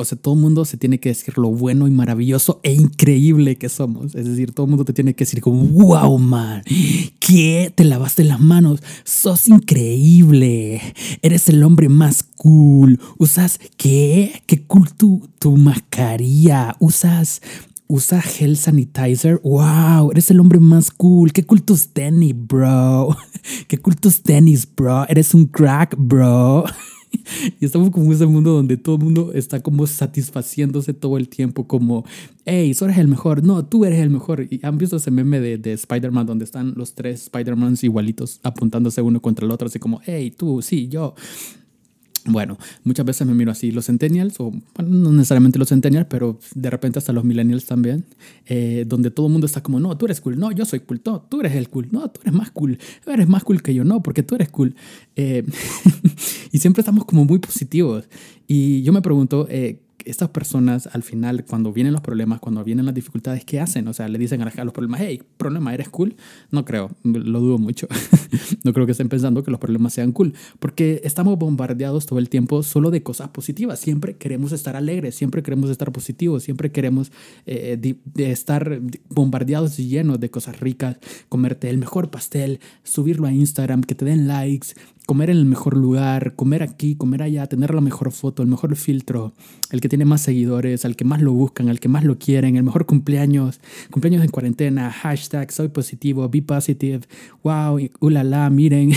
o 0.00 0.04
sea, 0.04 0.16
todo 0.16 0.34
el 0.34 0.40
mundo 0.40 0.64
se 0.64 0.76
tiene 0.76 1.00
que 1.00 1.08
decir 1.08 1.36
lo 1.38 1.50
bueno 1.50 1.88
y 1.88 1.90
maravilloso 1.90 2.60
e 2.62 2.72
increíble 2.72 3.56
que 3.56 3.68
somos. 3.68 4.14
Es 4.14 4.26
decir, 4.26 4.52
todo 4.52 4.66
el 4.66 4.70
mundo 4.70 4.84
te 4.84 4.92
tiene 4.92 5.12
que 5.14 5.24
decir 5.24 5.40
como, 5.40 5.64
wow, 5.64 6.16
man, 6.18 6.62
¿qué? 7.18 7.72
Te 7.74 7.82
lavaste 7.82 8.22
las 8.22 8.38
manos, 8.38 8.80
sos 9.02 9.48
increíble, 9.48 10.80
eres 11.20 11.48
el 11.48 11.64
hombre 11.64 11.88
más 11.88 12.22
cool, 12.22 13.00
usas, 13.18 13.58
¿qué? 13.76 14.40
¿Qué 14.46 14.62
cool 14.62 14.88
tu 14.94 15.56
mascarilla? 15.56 16.76
Usas, 16.78 17.42
usa 17.88 18.20
gel 18.20 18.56
sanitizer. 18.56 19.40
Wow, 19.42 20.12
eres 20.12 20.30
el 20.30 20.40
hombre 20.40 20.60
más 20.60 20.90
cool. 20.90 21.32
Qué 21.32 21.42
cool 21.44 21.62
tus 21.62 21.88
tenis, 21.88 22.34
bro. 22.36 23.16
Qué 23.68 23.78
cool 23.78 23.96
tus 23.96 24.22
tenis, 24.22 24.68
bro. 24.76 25.06
Eres 25.08 25.34
un 25.34 25.46
crack, 25.46 25.96
bro. 25.98 26.64
y 27.60 27.64
estamos 27.64 27.90
como 27.90 28.06
en 28.06 28.12
ese 28.12 28.26
mundo 28.26 28.52
donde 28.52 28.76
todo 28.76 28.96
el 28.96 29.02
mundo 29.02 29.32
está 29.34 29.60
como 29.60 29.86
satisfaciéndose 29.86 30.92
todo 30.92 31.16
el 31.16 31.28
tiempo, 31.28 31.66
como, 31.66 32.04
hey, 32.44 32.74
tú 32.78 32.84
eres 32.84 32.98
el 32.98 33.08
mejor, 33.08 33.42
no, 33.42 33.64
tú 33.64 33.84
eres 33.84 34.00
el 34.00 34.10
mejor. 34.10 34.46
Y 34.50 34.60
han 34.62 34.78
visto 34.78 34.96
ese 34.96 35.10
meme 35.10 35.40
de, 35.40 35.58
de 35.58 35.72
Spider-Man 35.72 36.26
donde 36.26 36.44
están 36.44 36.74
los 36.76 36.94
tres 36.94 37.22
Spider-Mans 37.22 37.84
igualitos 37.84 38.40
apuntándose 38.42 39.02
uno 39.02 39.20
contra 39.20 39.46
el 39.46 39.50
otro, 39.50 39.66
así 39.68 39.78
como, 39.78 40.00
hey, 40.04 40.30
tú, 40.30 40.62
sí, 40.62 40.88
yo. 40.88 41.14
Bueno, 42.24 42.58
muchas 42.84 43.06
veces 43.06 43.26
me 43.26 43.34
miro 43.34 43.52
así 43.52 43.70
los 43.70 43.86
centennials, 43.86 44.38
o 44.40 44.52
no 44.84 45.12
necesariamente 45.12 45.58
los 45.58 45.68
centennials, 45.68 46.06
pero 46.10 46.38
de 46.54 46.70
repente 46.70 46.98
hasta 46.98 47.12
los 47.12 47.24
millennials 47.24 47.64
también, 47.64 48.04
eh, 48.46 48.84
donde 48.86 49.10
todo 49.10 49.26
el 49.26 49.32
mundo 49.32 49.46
está 49.46 49.62
como, 49.62 49.80
no, 49.80 49.96
tú 49.96 50.06
eres 50.06 50.20
cool, 50.20 50.38
no, 50.38 50.50
yo 50.52 50.64
soy 50.64 50.80
cool, 50.80 51.00
no, 51.04 51.22
tú 51.22 51.40
eres 51.40 51.54
el 51.54 51.68
cool, 51.68 51.88
no, 51.90 52.10
tú 52.10 52.20
eres 52.22 52.34
más 52.34 52.50
cool, 52.50 52.78
eres 53.06 53.28
más 53.28 53.44
cool 53.44 53.62
que 53.62 53.74
yo, 53.74 53.84
no, 53.84 54.02
porque 54.02 54.22
tú 54.22 54.34
eres 54.34 54.50
cool. 54.50 54.74
Eh, 55.16 55.44
y 56.52 56.58
siempre 56.58 56.80
estamos 56.80 57.04
como 57.04 57.24
muy 57.24 57.38
positivos. 57.38 58.08
Y 58.46 58.82
yo 58.82 58.92
me 58.92 59.02
pregunto, 59.02 59.46
eh, 59.50 59.80
estas 60.04 60.30
personas 60.30 60.88
al 60.92 61.02
final, 61.02 61.44
cuando 61.44 61.72
vienen 61.72 61.92
los 61.92 62.02
problemas, 62.02 62.40
cuando 62.40 62.64
vienen 62.64 62.86
las 62.86 62.94
dificultades, 62.94 63.44
¿qué 63.44 63.60
hacen? 63.60 63.88
O 63.88 63.92
sea, 63.92 64.08
le 64.08 64.18
dicen 64.18 64.40
a 64.42 64.64
los 64.64 64.72
problemas, 64.72 65.00
hey, 65.02 65.22
problema, 65.36 65.74
¿eres 65.74 65.88
cool? 65.88 66.16
No 66.50 66.64
creo, 66.64 66.90
lo 67.02 67.40
dudo 67.40 67.58
mucho. 67.58 67.88
no 68.64 68.72
creo 68.72 68.86
que 68.86 68.92
estén 68.92 69.08
pensando 69.08 69.42
que 69.42 69.50
los 69.50 69.60
problemas 69.60 69.92
sean 69.92 70.12
cool, 70.12 70.34
porque 70.58 71.00
estamos 71.04 71.38
bombardeados 71.38 72.06
todo 72.06 72.18
el 72.18 72.28
tiempo 72.28 72.62
solo 72.62 72.90
de 72.90 73.02
cosas 73.02 73.28
positivas. 73.30 73.78
Siempre 73.78 74.16
queremos 74.16 74.52
estar 74.52 74.76
alegres, 74.76 75.14
siempre 75.14 75.42
queremos 75.42 75.70
estar 75.70 75.92
positivos, 75.92 76.42
siempre 76.42 76.70
queremos 76.70 77.12
eh, 77.46 77.96
estar 78.16 78.80
bombardeados 79.08 79.78
y 79.78 79.88
llenos 79.88 80.20
de 80.20 80.30
cosas 80.30 80.60
ricas, 80.60 80.96
comerte 81.28 81.68
el 81.70 81.78
mejor 81.78 82.10
pastel, 82.10 82.60
subirlo 82.82 83.26
a 83.26 83.32
Instagram, 83.32 83.82
que 83.82 83.94
te 83.94 84.04
den 84.04 84.28
likes, 84.28 84.68
comer 85.08 85.30
en 85.30 85.38
el 85.38 85.46
mejor 85.46 85.74
lugar, 85.74 86.34
comer 86.36 86.62
aquí, 86.62 86.94
comer 86.94 87.22
allá, 87.22 87.46
tener 87.46 87.72
la 87.72 87.80
mejor 87.80 88.12
foto, 88.12 88.42
el 88.42 88.48
mejor 88.50 88.76
filtro, 88.76 89.32
el 89.70 89.80
que 89.80 89.88
tiene 89.88 90.04
más 90.04 90.20
seguidores, 90.20 90.84
al 90.84 90.96
que 90.96 91.06
más 91.06 91.22
lo 91.22 91.32
buscan, 91.32 91.70
al 91.70 91.80
que 91.80 91.88
más 91.88 92.04
lo 92.04 92.18
quieren, 92.18 92.56
el 92.56 92.62
mejor 92.62 92.84
cumpleaños, 92.84 93.58
cumpleaños 93.90 94.22
en 94.22 94.30
cuarentena, 94.30 94.92
hashtag 94.92 95.50
soy 95.50 95.68
positivo, 95.68 96.28
be 96.28 96.42
positive, 96.42 97.00
wow, 97.42 97.80
ulala, 98.00 98.50
miren, 98.50 98.92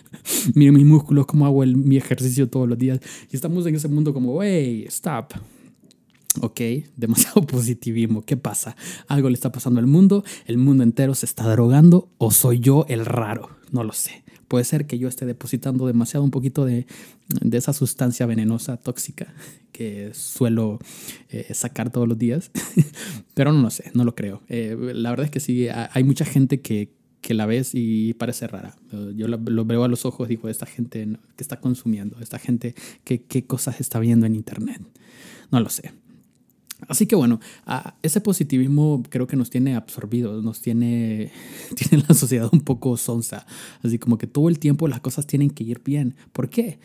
miren 0.54 0.74
mis 0.74 0.86
músculos, 0.86 1.26
cómo 1.26 1.46
hago 1.46 1.64
el, 1.64 1.76
mi 1.76 1.96
ejercicio 1.96 2.48
todos 2.48 2.68
los 2.68 2.78
días. 2.78 3.00
Y 3.32 3.34
estamos 3.34 3.66
en 3.66 3.74
ese 3.74 3.88
mundo 3.88 4.14
como, 4.14 4.40
hey, 4.44 4.84
stop. 4.86 5.32
Ok, 6.42 6.60
demasiado 6.96 7.40
positivismo. 7.44 8.22
¿Qué 8.22 8.36
pasa? 8.36 8.76
Algo 9.08 9.30
le 9.30 9.34
está 9.34 9.50
pasando 9.50 9.80
al 9.80 9.88
mundo, 9.88 10.22
el 10.46 10.58
mundo 10.58 10.84
entero 10.84 11.16
se 11.16 11.26
está 11.26 11.50
drogando 11.50 12.08
o 12.18 12.30
soy 12.30 12.60
yo 12.60 12.86
el 12.88 13.04
raro, 13.04 13.50
no 13.72 13.82
lo 13.82 13.92
sé. 13.92 14.25
Puede 14.48 14.64
ser 14.64 14.86
que 14.86 14.98
yo 14.98 15.08
esté 15.08 15.26
depositando 15.26 15.86
demasiado 15.86 16.24
un 16.24 16.30
poquito 16.30 16.64
de, 16.64 16.86
de 17.28 17.58
esa 17.58 17.72
sustancia 17.72 18.26
venenosa, 18.26 18.76
tóxica, 18.76 19.34
que 19.72 20.10
suelo 20.14 20.78
eh, 21.28 21.52
sacar 21.52 21.90
todos 21.90 22.08
los 22.08 22.18
días, 22.18 22.50
pero 23.34 23.52
no 23.52 23.60
lo 23.60 23.70
sé, 23.70 23.90
no 23.94 24.04
lo 24.04 24.14
creo. 24.14 24.42
Eh, 24.48 24.76
la 24.94 25.10
verdad 25.10 25.26
es 25.26 25.30
que 25.30 25.40
sí, 25.40 25.68
hay 25.68 26.04
mucha 26.04 26.24
gente 26.24 26.60
que, 26.60 26.92
que 27.20 27.34
la 27.34 27.46
ves 27.46 27.72
y 27.74 28.14
parece 28.14 28.46
rara. 28.46 28.76
Yo 29.16 29.26
lo, 29.28 29.64
veo 29.64 29.84
a 29.84 29.88
los 29.88 30.06
ojos, 30.06 30.28
digo, 30.28 30.48
esta 30.48 30.66
gente 30.66 31.18
que 31.36 31.42
está 31.42 31.60
consumiendo, 31.60 32.18
esta 32.20 32.38
gente 32.38 32.74
que 33.04 33.22
qué 33.22 33.44
cosas 33.44 33.80
está 33.80 33.98
viendo 33.98 34.26
en 34.26 34.36
Internet. 34.36 34.80
No 35.50 35.60
lo 35.60 35.68
sé. 35.68 35.92
Así 36.88 37.06
que 37.06 37.16
bueno, 37.16 37.40
ese 38.02 38.20
positivismo 38.20 39.02
creo 39.08 39.26
que 39.26 39.36
nos 39.36 39.50
tiene 39.50 39.74
absorbidos, 39.74 40.44
nos 40.44 40.60
tiene, 40.60 41.32
tiene 41.74 42.04
la 42.06 42.14
sociedad 42.14 42.48
un 42.52 42.60
poco 42.60 42.96
sonsa. 42.96 43.46
Así 43.82 43.98
como 43.98 44.18
que 44.18 44.26
todo 44.26 44.48
el 44.48 44.58
tiempo 44.58 44.86
las 44.88 45.00
cosas 45.00 45.26
tienen 45.26 45.50
que 45.50 45.64
ir 45.64 45.80
bien. 45.82 46.14
¿Por 46.32 46.50
qué? 46.50 46.78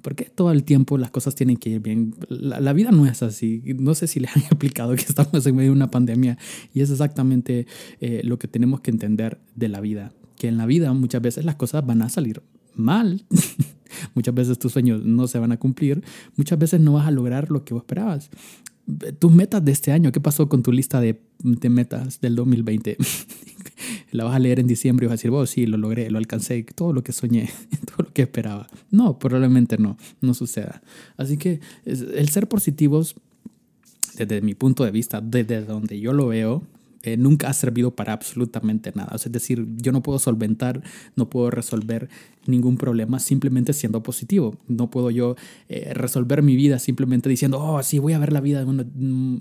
Porque 0.00 0.24
todo 0.24 0.52
el 0.52 0.64
tiempo 0.64 0.96
las 0.96 1.10
cosas 1.10 1.34
tienen 1.34 1.56
que 1.56 1.70
ir 1.70 1.80
bien. 1.80 2.14
La, 2.28 2.72
vida 2.72 2.92
no 2.92 3.06
es 3.06 3.22
así. 3.22 3.62
No 3.78 3.94
sé 3.94 4.06
si 4.06 4.20
les 4.20 4.30
han 4.36 4.42
explicado 4.42 4.94
que 4.94 5.02
estamos 5.02 5.44
en 5.44 5.56
medio 5.56 5.70
de 5.70 5.76
una 5.76 5.90
pandemia 5.90 6.38
y 6.72 6.80
es 6.80 6.90
exactamente 6.90 7.66
eh, 8.00 8.22
lo 8.24 8.38
que 8.38 8.48
tenemos 8.48 8.80
que 8.80 8.90
entender 8.90 9.40
de 9.56 9.68
la 9.68 9.80
vida. 9.80 10.12
Que 10.36 10.48
en 10.48 10.56
la 10.56 10.66
vida 10.66 10.92
muchas 10.92 11.20
veces 11.20 11.44
las 11.44 11.56
cosas 11.56 11.84
van 11.84 12.02
a 12.02 12.08
salir 12.08 12.42
mal. 12.74 13.24
muchas 14.14 14.34
veces 14.34 14.58
tus 14.58 14.72
sueños 14.72 15.04
no 15.04 15.26
se 15.26 15.40
van 15.40 15.50
a 15.50 15.58
cumplir. 15.58 16.02
Muchas 16.36 16.58
veces 16.58 16.80
no 16.80 16.92
vas 16.92 17.08
a 17.08 17.10
lograr 17.10 17.50
lo 17.50 17.64
que 17.64 17.74
vos 17.74 17.82
esperabas 17.82 18.30
tus 19.18 19.32
metas 19.32 19.64
de 19.64 19.72
este 19.72 19.92
año, 19.92 20.12
¿qué 20.12 20.20
pasó 20.20 20.48
con 20.48 20.62
tu 20.62 20.72
lista 20.72 21.00
de, 21.00 21.20
de 21.38 21.68
metas 21.68 22.20
del 22.20 22.34
2020? 22.34 22.96
la 24.12 24.24
vas 24.24 24.36
a 24.36 24.38
leer 24.38 24.60
en 24.60 24.66
diciembre 24.66 25.06
y 25.06 25.08
vas 25.08 25.14
a 25.14 25.18
decir, 25.18 25.30
oh, 25.30 25.46
sí, 25.46 25.66
lo 25.66 25.76
logré, 25.76 26.10
lo 26.10 26.18
alcancé, 26.18 26.62
todo 26.62 26.92
lo 26.92 27.02
que 27.02 27.12
soñé, 27.12 27.48
todo 27.86 28.06
lo 28.06 28.12
que 28.12 28.22
esperaba. 28.22 28.66
No, 28.90 29.18
probablemente 29.18 29.78
no, 29.78 29.96
no 30.20 30.34
suceda. 30.34 30.82
Así 31.16 31.36
que 31.36 31.60
el 31.84 32.28
ser 32.28 32.48
positivos, 32.48 33.16
desde 34.16 34.40
mi 34.42 34.54
punto 34.54 34.84
de 34.84 34.90
vista, 34.90 35.20
desde 35.20 35.64
donde 35.64 35.98
yo 35.98 36.12
lo 36.12 36.28
veo, 36.28 36.62
eh, 37.02 37.16
nunca 37.16 37.48
ha 37.48 37.52
servido 37.52 37.94
para 37.94 38.12
absolutamente 38.12 38.92
nada. 38.94 39.16
es 39.16 39.30
decir, 39.30 39.66
yo 39.76 39.92
no 39.92 40.02
puedo 40.02 40.18
solventar, 40.18 40.82
no 41.16 41.28
puedo 41.28 41.50
resolver 41.50 42.08
ningún 42.46 42.76
problema 42.76 43.18
simplemente 43.18 43.72
siendo 43.72 44.02
positivo. 44.02 44.56
No 44.68 44.90
puedo 44.90 45.10
yo 45.10 45.36
eh, 45.68 45.92
resolver 45.94 46.42
mi 46.42 46.56
vida 46.56 46.78
simplemente 46.78 47.28
diciendo, 47.28 47.60
oh, 47.60 47.82
sí, 47.82 47.98
voy 47.98 48.12
a 48.12 48.18
ver 48.18 48.32
la 48.32 48.40
vida 48.40 48.60
de 48.60 48.66
una 48.66 48.86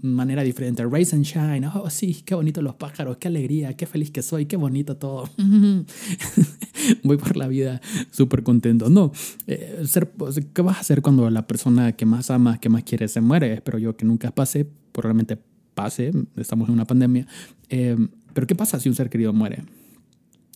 manera 0.02 0.44
diferente. 0.44 0.84
Raise 0.86 1.16
and 1.16 1.26
shine. 1.26 1.68
Oh, 1.68 1.90
sí, 1.90 2.22
qué 2.26 2.36
bonito 2.36 2.62
los 2.62 2.76
pájaros, 2.76 3.18
qué 3.18 3.28
alegría, 3.28 3.76
qué 3.76 3.86
feliz 3.86 4.12
que 4.12 4.22
soy, 4.22 4.46
qué 4.46 4.58
bonito 4.58 4.98
todo. 4.98 5.30
voy 7.04 7.18
por 7.18 7.38
la 7.38 7.48
vida 7.48 7.82
súper 8.12 8.44
contento. 8.44 8.90
No, 8.90 9.12
eh, 9.48 9.84
ser, 9.86 10.12
¿qué 10.54 10.62
vas 10.62 10.78
a 10.78 10.82
hacer 10.82 11.02
cuando 11.02 11.30
la 11.30 11.48
persona 11.48 11.94
que 11.94 12.06
más 12.06 12.30
amas, 12.32 12.60
que 12.60 12.70
más 12.70 12.84
quieres, 12.84 13.12
se 13.12 13.22
muere? 13.22 13.54
Espero 13.54 13.78
yo 13.78 13.96
que 13.96 14.06
nunca 14.06 14.32
pase. 14.32 14.68
Probablemente 14.92 15.38
pase, 15.74 16.12
estamos 16.36 16.70
en 16.70 16.74
una 16.74 16.86
pandemia, 16.86 17.28
eh, 17.70 17.98
pero 18.34 18.48
¿qué 18.48 18.56
pasa 18.56 18.80
si 18.80 18.90
un 18.90 18.96
ser 18.96 19.10
querido 19.10 19.34
muere? 19.34 19.64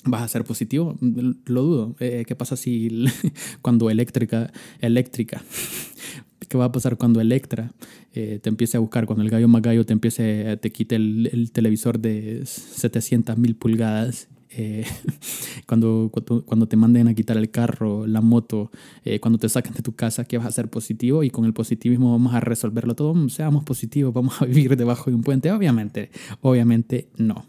¿Vas 0.06 0.22
a 0.22 0.28
ser 0.28 0.44
positivo? 0.44 0.98
Lo 1.46 1.64
dudo. 1.64 1.96
Eh, 2.00 2.26
¿Qué 2.28 2.36
pasa 2.36 2.56
si 2.56 3.06
cuando 3.62 3.90
eléctrica, 3.90 4.52
eléctrica, 4.80 5.44
qué 6.48 6.58
va 6.58 6.66
a 6.66 6.72
pasar 6.72 6.98
cuando 6.98 7.22
Electra 7.22 7.72
eh, 8.14 8.40
te 8.42 8.50
empiece 8.50 8.78
a 8.78 8.80
buscar, 8.80 9.08
cuando 9.08 9.24
el 9.24 9.32
gallo 9.32 9.48
más 9.48 9.64
gallo 9.64 9.86
te 9.86 9.94
empiece, 9.94 10.58
te 10.58 10.72
quite 10.72 10.96
el, 10.96 11.30
el 11.32 11.52
televisor 11.52 12.00
de 12.00 12.46
700 12.46 13.38
mil 13.38 13.56
pulgadas 13.56 14.28
eh, 14.58 14.86
cuando, 15.68 16.12
cuando, 16.46 16.68
te 16.68 16.78
manden 16.78 17.08
a 17.08 17.14
quitar 17.14 17.38
el 17.38 17.52
carro, 17.52 18.08
la 18.08 18.22
moto, 18.22 18.72
eh, 19.04 19.20
cuando 19.20 19.38
te 19.38 19.50
sacan 19.50 19.74
de 19.74 19.82
tu 19.82 19.94
casa, 19.94 20.26
que 20.26 20.38
vas 20.38 20.48
a 20.48 20.52
ser 20.52 20.70
positivo 20.70 21.24
y 21.24 21.30
con 21.30 21.46
el 21.46 21.54
positivismo 21.54 22.12
vamos 22.12 22.34
a 22.34 22.40
resolverlo 22.40 22.96
todo, 22.96 23.14
mm, 23.14 23.30
seamos 23.30 23.64
positivos, 23.64 24.14
vamos 24.14 24.42
a 24.42 24.46
vivir 24.46 24.76
debajo 24.78 25.10
de 25.10 25.16
un 25.16 25.24
puente. 25.24 25.52
Obviamente, 25.52 26.10
obviamente 26.42 27.10
no. 27.18 27.46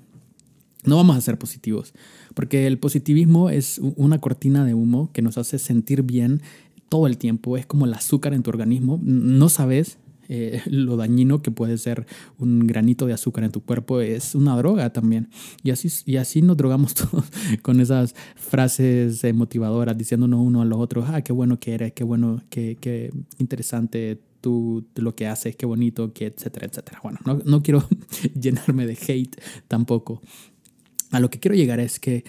No 0.85 0.97
vamos 0.97 1.17
a 1.17 1.21
ser 1.21 1.37
positivos, 1.37 1.95
porque 2.35 2.69
el 2.69 2.79
positivismo 2.79 3.51
es 3.51 3.81
una 3.97 4.21
cortina 4.21 4.65
de 4.65 4.75
humo 4.75 5.11
que 5.13 5.21
nos 5.21 5.37
hace 5.37 5.59
sentir 5.59 6.03
bien 6.03 6.43
todo 6.89 7.09
el 7.09 7.19
tiempo, 7.19 7.57
es 7.57 7.67
como 7.67 7.87
el 7.87 7.95
azúcar 7.95 8.35
en 8.35 8.45
tu 8.45 8.51
organismo, 8.51 9.01
no 9.03 9.49
sabes 9.49 9.99
eh, 10.29 10.63
lo 10.67 10.97
dañino 10.97 11.43
que 11.43 11.51
puede 11.51 11.79
ser 11.79 12.07
un 12.39 12.67
granito 12.67 13.07
de 13.07 13.13
azúcar 13.13 13.45
en 13.45 13.53
tu 13.53 13.63
cuerpo 13.63 14.01
es 14.01 14.35
una 14.35 14.57
droga 14.57 14.93
también. 14.93 15.29
Y 15.63 15.71
así, 15.71 15.89
y 16.05 16.17
así 16.17 16.43
nos 16.43 16.57
drogamos 16.57 16.95
todos 16.95 17.25
con 17.63 17.81
esas 17.81 18.15
frases 18.35 19.23
motivadoras 19.35 19.97
diciéndonos 19.97 20.41
uno 20.41 20.63
a 20.63 20.65
los 20.65 20.79
otros, 20.79 21.07
ah, 21.09 21.23
qué 21.23 21.33
bueno 21.33 21.59
que 21.59 21.75
eres, 21.75 21.93
qué 21.93 22.05
bueno, 22.05 22.43
qué, 22.51 22.77
qué 22.81 23.13
interesante 23.39 24.21
tú 24.41 24.87
lo 24.95 25.15
que 25.15 25.27
haces, 25.27 25.57
qué 25.57 25.67
bonito, 25.67 26.13
que 26.13 26.27
etcétera, 26.27 26.67
etcétera. 26.67 27.01
Bueno, 27.03 27.19
no, 27.25 27.41
no 27.45 27.63
quiero 27.63 27.87
llenarme 28.41 28.87
de 28.87 28.97
hate 29.09 29.37
tampoco. 29.69 30.21
A 31.11 31.21
lo 31.21 31.31
que 31.31 31.41
quiero 31.41 31.57
llegar 31.57 31.81
es 31.81 31.99
que 31.99 32.25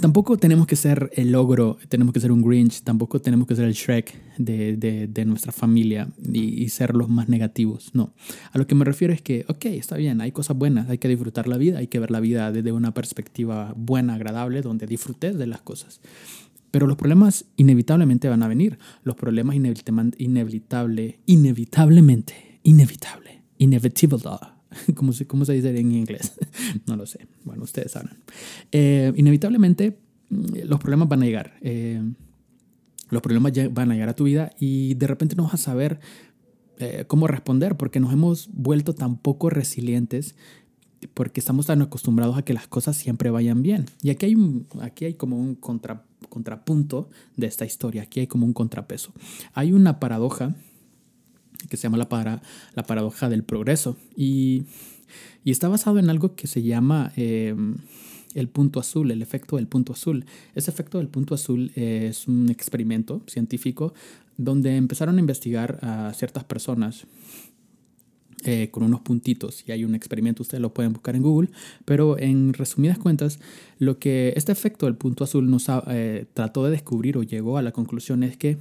tampoco 0.00 0.36
tenemos 0.36 0.66
que 0.66 0.76
ser 0.76 1.10
el 1.14 1.34
ogro, 1.34 1.78
tenemos 1.88 2.12
que 2.12 2.20
ser 2.20 2.32
un 2.32 2.42
Grinch, 2.42 2.82
tampoco 2.82 3.20
tenemos 3.20 3.46
que 3.46 3.54
ser 3.54 3.66
el 3.66 3.74
Shrek 3.74 4.12
de, 4.36 4.76
de, 4.76 5.24
nuestra 5.24 5.52
familia 5.52 6.08
y, 6.32 6.68
ser 6.68 6.94
los 6.94 7.08
más 7.08 7.28
negativos. 7.28 7.90
No. 7.94 8.12
A 8.52 8.58
lo 8.58 8.66
que 8.66 8.74
me 8.74 8.84
refiero 8.84 9.14
es 9.14 9.22
que, 9.22 9.44
ok, 9.48 9.66
está 9.66 9.96
bien, 9.96 10.20
hay 10.20 10.32
cosas 10.32 10.56
buenas, 10.56 10.88
hay 10.90 10.98
que 10.98 11.08
disfrutar 11.08 11.46
la 11.46 11.56
vida, 11.56 11.78
hay 11.78 11.86
que 11.86 12.00
ver 12.00 12.10
la 12.10 12.20
vida 12.20 12.50
desde 12.50 12.72
una 12.72 12.92
perspectiva 12.92 13.72
buena, 13.76 14.14
agradable, 14.14 14.62
donde 14.62 14.86
disfrutes 14.86 15.38
de 15.38 15.46
las 15.46 15.60
cosas. 15.60 16.00
Pero 16.70 16.86
los 16.86 16.96
problemas 16.96 17.46
inevitablemente 17.56 18.28
van 18.28 18.42
a 18.42 18.48
venir. 18.48 18.78
Los 19.02 19.16
problemas 19.16 19.56
inevitable, 19.56 21.20
inevitablemente, 21.26 22.60
inevitable, 22.62 23.42
inevitable. 23.58 24.57
¿Cómo 24.94 25.12
se, 25.12 25.26
¿Cómo 25.26 25.44
se 25.44 25.52
dice 25.52 25.76
en 25.76 25.92
inglés? 25.92 26.38
no 26.86 26.96
lo 26.96 27.06
sé. 27.06 27.26
Bueno, 27.44 27.62
ustedes 27.62 27.92
saben. 27.92 28.18
Eh, 28.72 29.12
inevitablemente 29.16 29.98
mm, 30.30 30.66
los 30.66 30.80
problemas 30.80 31.08
van 31.08 31.22
a 31.22 31.26
llegar. 31.26 31.54
Eh, 31.62 32.02
los 33.10 33.22
problemas 33.22 33.52
van 33.72 33.90
a 33.90 33.94
llegar 33.94 34.10
a 34.10 34.14
tu 34.14 34.24
vida 34.24 34.52
y 34.58 34.94
de 34.94 35.06
repente 35.06 35.34
no 35.34 35.44
vas 35.44 35.54
a 35.54 35.58
saber 35.58 35.98
eh, 36.78 37.04
cómo 37.06 37.26
responder 37.26 37.76
porque 37.76 38.00
nos 38.00 38.12
hemos 38.12 38.50
vuelto 38.52 38.94
tan 38.94 39.16
poco 39.16 39.48
resilientes 39.48 40.34
porque 41.14 41.40
estamos 41.40 41.66
tan 41.66 41.80
acostumbrados 41.80 42.36
a 42.36 42.42
que 42.42 42.52
las 42.52 42.66
cosas 42.66 42.96
siempre 42.96 43.30
vayan 43.30 43.62
bien. 43.62 43.86
Y 44.02 44.10
aquí 44.10 44.26
hay, 44.26 44.36
aquí 44.80 45.04
hay 45.04 45.14
como 45.14 45.38
un 45.38 45.54
contrapunto 45.54 47.08
de 47.36 47.46
esta 47.46 47.64
historia, 47.64 48.02
aquí 48.02 48.20
hay 48.20 48.26
como 48.26 48.44
un 48.44 48.52
contrapeso. 48.52 49.12
Hay 49.54 49.72
una 49.72 50.00
paradoja 50.00 50.56
que 51.68 51.76
se 51.76 51.84
llama 51.84 51.98
la, 51.98 52.08
para, 52.08 52.42
la 52.74 52.84
paradoja 52.84 53.28
del 53.28 53.42
progreso 53.42 53.96
y, 54.16 54.64
y, 55.44 55.50
está 55.50 55.68
basado 55.68 55.98
en 55.98 56.10
algo 56.10 56.34
que 56.34 56.46
se 56.46 56.62
llama 56.62 57.12
em, 57.16 57.76
el 58.34 58.48
punto 58.48 58.80
azul, 58.80 59.10
el 59.10 59.22
efecto 59.22 59.56
del 59.56 59.66
punto 59.66 59.92
azul. 59.92 60.24
Ese 60.54 60.70
efecto 60.70 60.98
del 60.98 61.08
punto 61.08 61.34
azul 61.34 61.72
es 61.74 62.28
un 62.28 62.48
experimento 62.50 63.22
científico 63.26 63.94
donde 64.36 64.76
empezaron 64.76 65.16
a 65.16 65.20
investigar 65.20 65.78
a 65.82 66.12
ciertas 66.14 66.44
personas 66.44 67.06
eh, 68.44 68.68
con 68.70 68.84
unos 68.84 69.00
puntitos 69.00 69.64
y 69.66 69.72
hay 69.72 69.84
un 69.84 69.96
experimento, 69.96 70.44
ustedes 70.44 70.62
lo 70.62 70.72
pueden 70.72 70.92
buscar 70.92 71.16
en 71.16 71.22
Google, 71.22 71.50
pero 71.84 72.16
en 72.18 72.52
resumidas 72.52 72.96
cuentas, 72.96 73.40
lo 73.80 73.98
que 73.98 74.32
este 74.36 74.52
efecto 74.52 74.86
del 74.86 74.94
punto 74.94 75.24
azul 75.24 75.50
nos 75.50 75.66
eh, 75.88 76.24
trató 76.34 76.64
de 76.64 76.70
descubrir 76.70 77.18
o 77.18 77.24
llegó 77.24 77.58
a 77.58 77.62
la 77.62 77.72
conclusión 77.72 78.22
es 78.22 78.36
que 78.36 78.56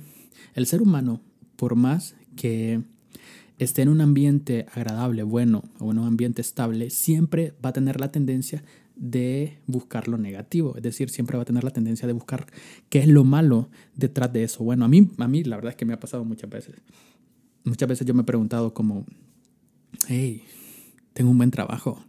el 0.56 0.66
ser 0.66 0.82
humano, 0.82 1.22
por 1.58 1.76
más 1.76 2.16
que 2.38 2.82
esté 3.58 3.82
en 3.82 3.90
un 3.90 4.00
ambiente 4.00 4.68
agradable, 4.74 5.24
bueno 5.24 5.64
o 5.80 5.92
en 5.92 6.00
un 6.00 6.08
ambiente 6.08 6.42
estable, 6.42 6.90
siempre 6.90 7.54
va 7.64 7.70
a 7.70 7.74
tener 7.74 8.00
la 8.00 8.12
tendencia 8.12 8.64
de 8.96 9.60
buscar 9.68 10.08
lo 10.08 10.18
negativo, 10.18 10.76
es 10.76 10.82
decir, 10.82 11.10
siempre 11.10 11.38
va 11.38 11.44
a 11.44 11.46
tener 11.46 11.64
la 11.64 11.72
tendencia 11.72 12.08
de 12.08 12.14
buscar 12.14 12.48
qué 12.90 13.00
es 13.00 13.08
lo 13.08 13.24
malo 13.24 13.70
detrás 13.96 14.32
de 14.34 14.44
eso. 14.44 14.64
Bueno, 14.64 14.86
a 14.86 14.88
mí, 14.88 15.12
a 15.18 15.28
mí 15.28 15.44
la 15.44 15.58
verdad 15.58 15.72
es 15.72 15.76
que 15.76 15.86
me 15.86 15.94
ha 15.94 16.00
pasado 16.00 16.26
muchas 16.26 16.50
veces. 16.50 16.76
Muchas 17.64 17.88
veces 17.88 18.08
yo 18.08 18.14
me 18.14 18.22
he 18.22 18.26
preguntado 18.26 18.74
como, 18.74 19.06
hey, 20.08 20.44
tengo 21.14 21.30
un 21.30 21.38
buen 21.38 21.52
trabajo, 21.52 22.04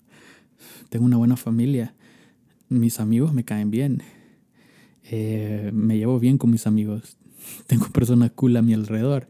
tengo 0.88 1.04
una 1.04 1.16
buena 1.16 1.37
familia, 1.37 1.94
mis 2.68 3.00
amigos 3.00 3.32
me 3.32 3.44
caen 3.44 3.70
bien, 3.70 4.02
eh, 5.04 5.70
me 5.73 5.97
llevo 5.97 6.20
bien 6.20 6.38
con 6.38 6.50
mis 6.50 6.66
amigos, 6.66 7.16
tengo 7.66 7.88
personas 7.88 8.30
cool 8.32 8.56
a 8.56 8.62
mi 8.62 8.75
alrededor. 8.75 9.28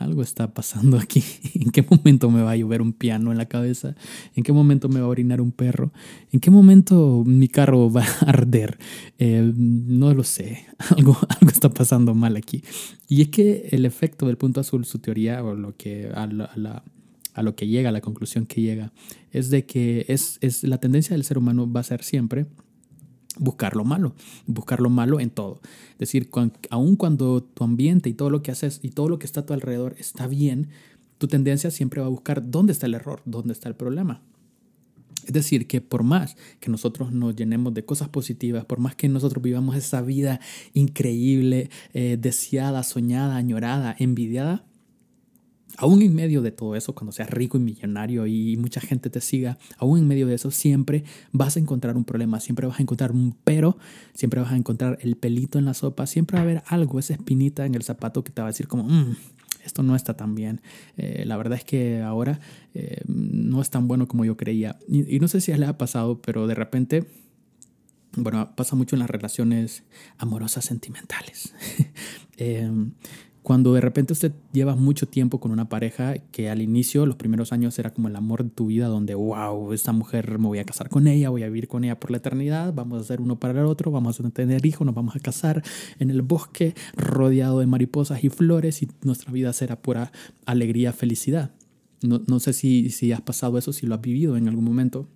Algo 0.00 0.22
está 0.22 0.54
pasando 0.54 0.98
aquí. 0.98 1.22
¿En 1.54 1.70
qué 1.70 1.82
momento 1.88 2.30
me 2.30 2.40
va 2.40 2.52
a 2.52 2.56
llover 2.56 2.80
un 2.80 2.94
piano 2.94 3.32
en 3.32 3.38
la 3.38 3.44
cabeza? 3.44 3.94
¿En 4.34 4.42
qué 4.42 4.50
momento 4.50 4.88
me 4.88 4.98
va 4.98 5.04
a 5.04 5.10
orinar 5.10 5.42
un 5.42 5.52
perro? 5.52 5.92
¿En 6.32 6.40
qué 6.40 6.50
momento 6.50 7.22
mi 7.26 7.48
carro 7.48 7.92
va 7.92 8.02
a 8.02 8.30
arder? 8.30 8.78
Eh, 9.18 9.52
no 9.54 10.14
lo 10.14 10.24
sé. 10.24 10.64
Algo, 10.96 11.18
algo 11.28 11.50
está 11.52 11.68
pasando 11.68 12.14
mal 12.14 12.36
aquí. 12.36 12.64
Y 13.08 13.20
es 13.20 13.28
que 13.28 13.68
el 13.72 13.84
efecto 13.84 14.26
del 14.26 14.38
punto 14.38 14.60
azul, 14.60 14.86
su 14.86 15.00
teoría, 15.00 15.44
o 15.44 15.54
lo 15.54 15.76
que 15.76 16.10
a 16.14 17.42
lo 17.42 17.54
que 17.54 17.66
llega, 17.66 17.90
a 17.90 17.92
la 17.92 18.00
conclusión 18.00 18.46
que 18.46 18.62
llega, 18.62 18.92
es 19.32 19.50
de 19.50 19.66
que 19.66 20.06
es, 20.08 20.38
es 20.40 20.64
la 20.64 20.78
tendencia 20.78 21.14
del 21.14 21.24
ser 21.24 21.36
humano 21.36 21.70
va 21.70 21.80
a 21.80 21.84
ser 21.84 22.02
siempre 22.02 22.46
buscar 23.40 23.74
lo 23.74 23.84
malo, 23.84 24.14
buscar 24.46 24.80
lo 24.80 24.90
malo 24.90 25.18
en 25.18 25.30
todo. 25.30 25.60
Es 25.94 25.98
decir, 25.98 26.30
aun 26.70 26.96
cuando 26.96 27.42
tu 27.42 27.64
ambiente 27.64 28.08
y 28.08 28.14
todo 28.14 28.30
lo 28.30 28.42
que 28.42 28.52
haces 28.52 28.78
y 28.82 28.90
todo 28.90 29.08
lo 29.08 29.18
que 29.18 29.26
está 29.26 29.40
a 29.40 29.46
tu 29.46 29.54
alrededor 29.54 29.96
está 29.98 30.28
bien, 30.28 30.68
tu 31.18 31.26
tendencia 31.26 31.70
siempre 31.70 32.00
va 32.00 32.06
a 32.06 32.10
buscar 32.10 32.50
dónde 32.50 32.72
está 32.72 32.86
el 32.86 32.94
error, 32.94 33.22
dónde 33.24 33.52
está 33.52 33.68
el 33.68 33.74
problema. 33.74 34.22
Es 35.26 35.32
decir, 35.32 35.66
que 35.66 35.80
por 35.80 36.02
más 36.02 36.36
que 36.60 36.70
nosotros 36.70 37.12
nos 37.12 37.36
llenemos 37.36 37.74
de 37.74 37.84
cosas 37.84 38.08
positivas, 38.08 38.64
por 38.64 38.78
más 38.78 38.94
que 38.94 39.08
nosotros 39.08 39.42
vivamos 39.42 39.76
esa 39.76 40.02
vida 40.02 40.40
increíble, 40.72 41.70
eh, 41.92 42.16
deseada, 42.20 42.82
soñada, 42.82 43.36
añorada, 43.36 43.94
envidiada, 43.98 44.64
aún 45.76 46.02
en 46.02 46.14
medio 46.14 46.42
de 46.42 46.50
todo 46.50 46.76
eso, 46.76 46.94
cuando 46.94 47.12
seas 47.12 47.30
rico 47.30 47.56
y 47.56 47.60
millonario 47.60 48.26
y 48.26 48.56
mucha 48.56 48.80
gente 48.80 49.10
te 49.10 49.20
siga, 49.20 49.58
aún 49.78 49.98
en 49.98 50.08
medio 50.08 50.26
de 50.26 50.34
eso, 50.34 50.50
siempre 50.50 51.04
vas 51.32 51.56
a 51.56 51.60
encontrar 51.60 51.96
un 51.96 52.04
problema, 52.04 52.40
siempre 52.40 52.66
vas 52.66 52.78
a 52.78 52.82
encontrar 52.82 53.12
un 53.12 53.36
pero, 53.44 53.78
siempre 54.14 54.40
vas 54.40 54.52
a 54.52 54.56
encontrar 54.56 54.98
el 55.00 55.16
pelito 55.16 55.58
en 55.58 55.64
la 55.64 55.74
sopa, 55.74 56.06
siempre 56.06 56.36
va 56.36 56.40
a 56.40 56.44
haber 56.44 56.62
algo, 56.66 56.98
esa 56.98 57.14
espinita 57.14 57.66
en 57.66 57.74
el 57.74 57.82
zapato 57.82 58.24
que 58.24 58.32
te 58.32 58.42
va 58.42 58.48
a 58.48 58.50
decir 58.50 58.68
como, 58.68 58.84
mm, 58.84 59.16
esto 59.64 59.82
no 59.82 59.94
está 59.94 60.14
tan 60.14 60.34
bien. 60.34 60.62
Eh, 60.96 61.24
la 61.26 61.36
verdad 61.36 61.58
es 61.58 61.64
que 61.64 62.00
ahora 62.00 62.40
eh, 62.74 63.02
no 63.06 63.60
es 63.60 63.70
tan 63.70 63.88
bueno 63.88 64.08
como 64.08 64.24
yo 64.24 64.36
creía. 64.36 64.78
Y, 64.88 65.20
no 65.20 65.28
sé 65.28 65.40
si 65.40 65.52
le 65.52 65.66
ha 65.66 65.76
pasado, 65.78 66.20
pero 66.22 66.46
de 66.46 66.54
repente 66.54 67.06
bueno, 68.16 68.54
pasa 68.56 68.74
mucho 68.74 68.96
en 68.96 69.00
las 69.00 69.10
relaciones 69.10 69.84
amorosas 70.18 70.64
sentimentales. 70.64 71.54
eh, 72.38 72.70
cuando 73.42 73.72
de 73.72 73.80
repente 73.80 74.12
usted 74.12 74.32
lleva 74.52 74.76
mucho 74.76 75.08
tiempo 75.08 75.40
con 75.40 75.50
una 75.50 75.68
pareja 75.68 76.18
que 76.30 76.50
al 76.50 76.60
inicio, 76.60 77.06
los 77.06 77.16
primeros 77.16 77.52
años, 77.52 77.78
era 77.78 77.92
como 77.94 78.08
el 78.08 78.16
amor 78.16 78.44
de 78.44 78.50
tu 78.50 78.66
vida, 78.66 78.86
donde, 78.86 79.14
wow, 79.14 79.72
esta 79.72 79.92
mujer 79.92 80.38
me 80.38 80.46
voy 80.46 80.58
a 80.58 80.64
casar 80.64 80.88
con 80.88 81.06
ella, 81.06 81.30
voy 81.30 81.42
a 81.42 81.46
vivir 81.46 81.68
con 81.68 81.84
ella 81.84 81.98
por 81.98 82.10
la 82.10 82.18
eternidad, 82.18 82.74
vamos 82.74 83.00
a 83.00 83.04
ser 83.04 83.20
uno 83.20 83.40
para 83.40 83.58
el 83.58 83.66
otro, 83.66 83.90
vamos 83.90 84.20
a 84.20 84.30
tener 84.30 84.64
hijos, 84.66 84.84
nos 84.84 84.94
vamos 84.94 85.16
a 85.16 85.20
casar 85.20 85.62
en 85.98 86.10
el 86.10 86.22
bosque, 86.22 86.74
rodeado 86.96 87.60
de 87.60 87.66
mariposas 87.66 88.22
y 88.24 88.28
flores, 88.28 88.82
y 88.82 88.88
nuestra 89.02 89.32
vida 89.32 89.52
será 89.52 89.80
pura 89.80 90.12
alegría, 90.44 90.92
felicidad. 90.92 91.52
No, 92.02 92.22
no 92.26 92.40
sé 92.40 92.52
si, 92.52 92.90
si 92.90 93.12
has 93.12 93.20
pasado 93.20 93.58
eso, 93.58 93.72
si 93.72 93.86
lo 93.86 93.94
has 93.94 94.00
vivido 94.00 94.36
en 94.36 94.48
algún 94.48 94.64
momento. 94.64 95.08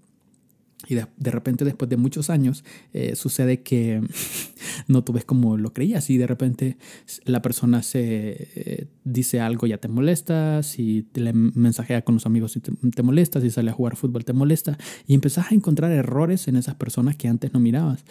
Y 0.88 0.94
de, 0.94 1.30
repente, 1.30 1.64
después 1.64 1.88
de 1.88 1.96
muchos 1.96 2.30
años, 2.30 2.64
eh, 2.92 3.16
sucede 3.16 3.62
que 3.62 4.02
no 4.88 5.04
tú 5.04 5.12
ves 5.12 5.24
como 5.24 5.56
lo 5.56 5.72
creías 5.72 6.10
y 6.10 6.18
de 6.18 6.26
repente 6.26 6.76
la 7.24 7.42
persona 7.42 7.82
se 7.82 8.48
eh, 8.54 8.86
dice 9.04 9.40
algo, 9.40 9.66
ya 9.66 9.78
te 9.78 9.88
molesta, 9.88 10.62
si 10.62 11.02
te 11.12 11.20
le 11.20 11.32
mensajea 11.32 12.02
con 12.02 12.16
los 12.16 12.26
amigos 12.26 12.56
y 12.56 12.60
te, 12.60 12.72
te, 12.72 13.02
molesta, 13.02 13.40
si 13.40 13.50
sale 13.50 13.70
a 13.70 13.74
jugar 13.74 13.96
fútbol 13.96 14.24
te 14.24 14.32
molesta 14.32 14.76
y 15.06 15.14
empezás 15.14 15.52
a 15.52 15.54
encontrar 15.54 15.90
errores 15.92 16.48
en 16.48 16.56
esas 16.56 16.74
personas 16.74 17.16
que 17.16 17.28
antes 17.28 17.52
no 17.52 17.60
mirabas. 17.60 18.04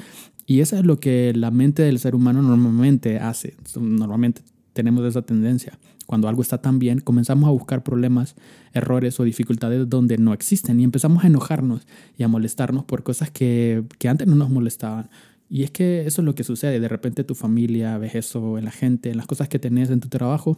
Y 0.46 0.60
eso 0.60 0.78
es 0.78 0.86
lo 0.86 1.00
que 1.00 1.34
la 1.36 1.52
mente 1.52 1.84
del 1.84 2.00
ser 2.00 2.16
humano 2.16 2.42
normalmente 2.42 3.18
hace. 3.20 3.56
Normalmente 3.80 4.42
tenemos 4.74 5.06
esa 5.06 5.22
tendencia. 5.22 5.78
Cuando 6.06 6.28
algo 6.28 6.42
está 6.42 6.62
tan 6.62 6.80
bien, 6.80 7.00
comenzamos 7.00 7.48
a 7.48 7.52
buscar 7.52 7.84
problemas, 7.84 8.36
errores 8.74 9.20
o 9.20 9.24
dificultades 9.24 9.90
donde 9.90 10.18
no 10.18 10.34
existen 10.34 10.80
y 10.80 10.84
empezamos 10.84 11.24
a 11.24 11.28
enojarnos 11.28 11.88
y 12.18 12.24
a 12.24 12.28
molestarnos 12.28 12.84
por 12.86 13.04
cosas 13.04 13.32
que, 13.32 13.84
que 14.00 14.10
antes 14.10 14.28
no 14.28 14.36
nos 14.36 14.50
molestaban. 14.50 15.10
Y 15.50 15.64
es 15.64 15.72
que 15.72 16.06
eso 16.06 16.22
es 16.22 16.26
lo 16.26 16.36
que 16.36 16.44
sucede. 16.44 16.80
De 16.80 16.88
repente 16.88 17.24
tu 17.24 17.36
familia 17.36 17.98
ves 17.98 18.16
eso 18.16 18.58
en 18.58 18.66
la 18.66 18.72
gente, 18.72 19.12
en 19.12 19.18
las 19.18 19.28
cosas 19.28 19.50
que 19.50 19.60
tenés 19.60 19.90
en 19.92 20.00
tu 20.00 20.10
trabajo. 20.10 20.58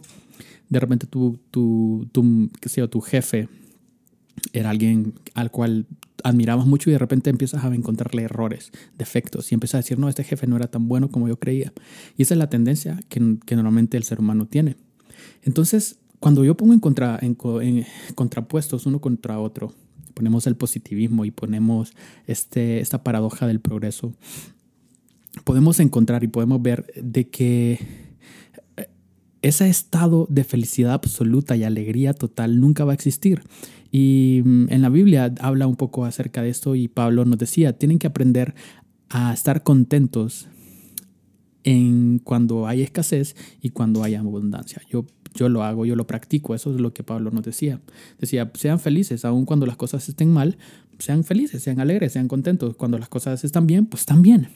De 0.68 0.80
repente 0.80 1.06
tu, 1.06 1.38
tu, 1.50 2.08
tu, 2.12 2.50
qué 2.60 2.68
sé 2.68 2.86
tu 2.88 3.00
jefe 3.00 3.48
era 4.52 4.70
alguien 4.70 5.14
al 5.34 5.50
cual 5.50 5.86
admirabas 6.24 6.66
mucho 6.66 6.90
y 6.90 6.92
de 6.92 6.98
repente 6.98 7.30
empiezas 7.30 7.64
a 7.64 7.74
encontrarle 7.74 8.22
errores, 8.22 8.72
defectos 8.98 9.52
y 9.52 9.54
empiezas 9.54 9.74
a 9.74 9.78
decir, 9.78 9.98
no, 9.98 10.08
este 10.08 10.24
jefe 10.24 10.46
no 10.46 10.56
era 10.56 10.68
tan 10.68 10.88
bueno 10.88 11.10
como 11.10 11.28
yo 11.28 11.38
creía. 11.38 11.72
Y 12.16 12.22
esa 12.22 12.34
es 12.34 12.38
la 12.38 12.48
tendencia 12.48 12.98
que, 13.08 13.38
que 13.44 13.56
normalmente 13.56 13.96
el 13.96 14.04
ser 14.04 14.18
humano 14.18 14.46
tiene. 14.46 14.76
Entonces, 15.42 15.98
cuando 16.20 16.44
yo 16.44 16.56
pongo 16.56 16.72
en, 16.72 16.80
contra, 16.80 17.18
en, 17.20 17.36
contrapuestos 18.14 18.86
uno 18.86 19.00
contra 19.00 19.38
otro, 19.38 19.72
ponemos 20.14 20.46
el 20.46 20.56
positivismo 20.56 21.24
y 21.24 21.30
ponemos 21.30 21.92
este, 22.26 22.80
esta 22.80 23.04
paradoja 23.04 23.46
del 23.46 23.60
progreso, 23.60 24.14
podemos 25.44 25.80
encontrar 25.80 26.24
y 26.24 26.28
podemos 26.28 26.62
ver 26.62 26.86
de 27.00 27.28
que 27.28 27.78
eh, 28.76 28.88
ese 29.42 29.68
estado 29.68 30.26
de 30.30 30.44
felicidad 30.44 30.94
absoluta 30.94 31.56
y 31.56 31.64
alegría 31.64 32.14
total 32.14 32.60
nunca 32.60 32.84
va 32.84 32.92
a 32.92 32.94
existir. 32.94 33.42
Y 33.92 34.42
mm, 34.44 34.66
en 34.70 34.82
la 34.82 34.88
Biblia 34.88 35.34
habla 35.40 35.66
un 35.66 35.76
poco 35.76 36.04
acerca 36.04 36.42
de 36.42 36.48
esto 36.48 36.74
y 36.74 36.88
Pablo 36.88 37.24
nos 37.24 37.38
decía, 37.38 37.78
tienen 37.78 37.98
que 37.98 38.06
aprender 38.06 38.54
a 39.10 39.32
estar 39.32 39.62
contentos 39.62 40.48
en 41.64 42.20
cuando 42.20 42.66
hay 42.66 42.82
escasez 42.82 43.36
y 43.60 43.70
cuando 43.70 44.02
hay 44.02 44.14
abundancia. 44.14 44.80
Yo 44.88 45.04
yo 45.36 45.48
lo 45.48 45.62
hago, 45.62 45.86
yo 45.86 45.94
lo 45.94 46.06
practico, 46.06 46.54
eso 46.54 46.74
es 46.74 46.80
lo 46.80 46.92
que 46.92 47.04
Pablo 47.04 47.30
nos 47.30 47.44
decía. 47.44 47.80
Decía, 48.18 48.50
sean 48.54 48.80
felices, 48.80 49.24
aun 49.24 49.44
cuando 49.44 49.66
las 49.66 49.76
cosas 49.76 50.08
estén 50.08 50.32
mal, 50.32 50.58
sean 50.98 51.24
felices, 51.24 51.62
sean 51.62 51.80
alegres, 51.80 52.12
sean 52.12 52.28
contentos. 52.28 52.76
Cuando 52.76 52.98
las 52.98 53.08
cosas 53.08 53.44
están 53.44 53.66
bien, 53.66 53.86
pues 53.86 54.00
están 54.00 54.22
bien. 54.22 54.48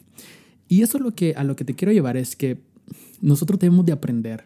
Y 0.67 0.81
eso 0.81 0.97
es 0.97 1.03
lo 1.03 1.13
que, 1.13 1.33
a 1.35 1.43
lo 1.43 1.55
que 1.55 1.65
te 1.65 1.75
quiero 1.75 1.91
llevar 1.91 2.17
es 2.17 2.35
que 2.35 2.61
nosotros 3.21 3.59
debemos 3.59 3.85
de 3.85 3.91
aprender 3.91 4.45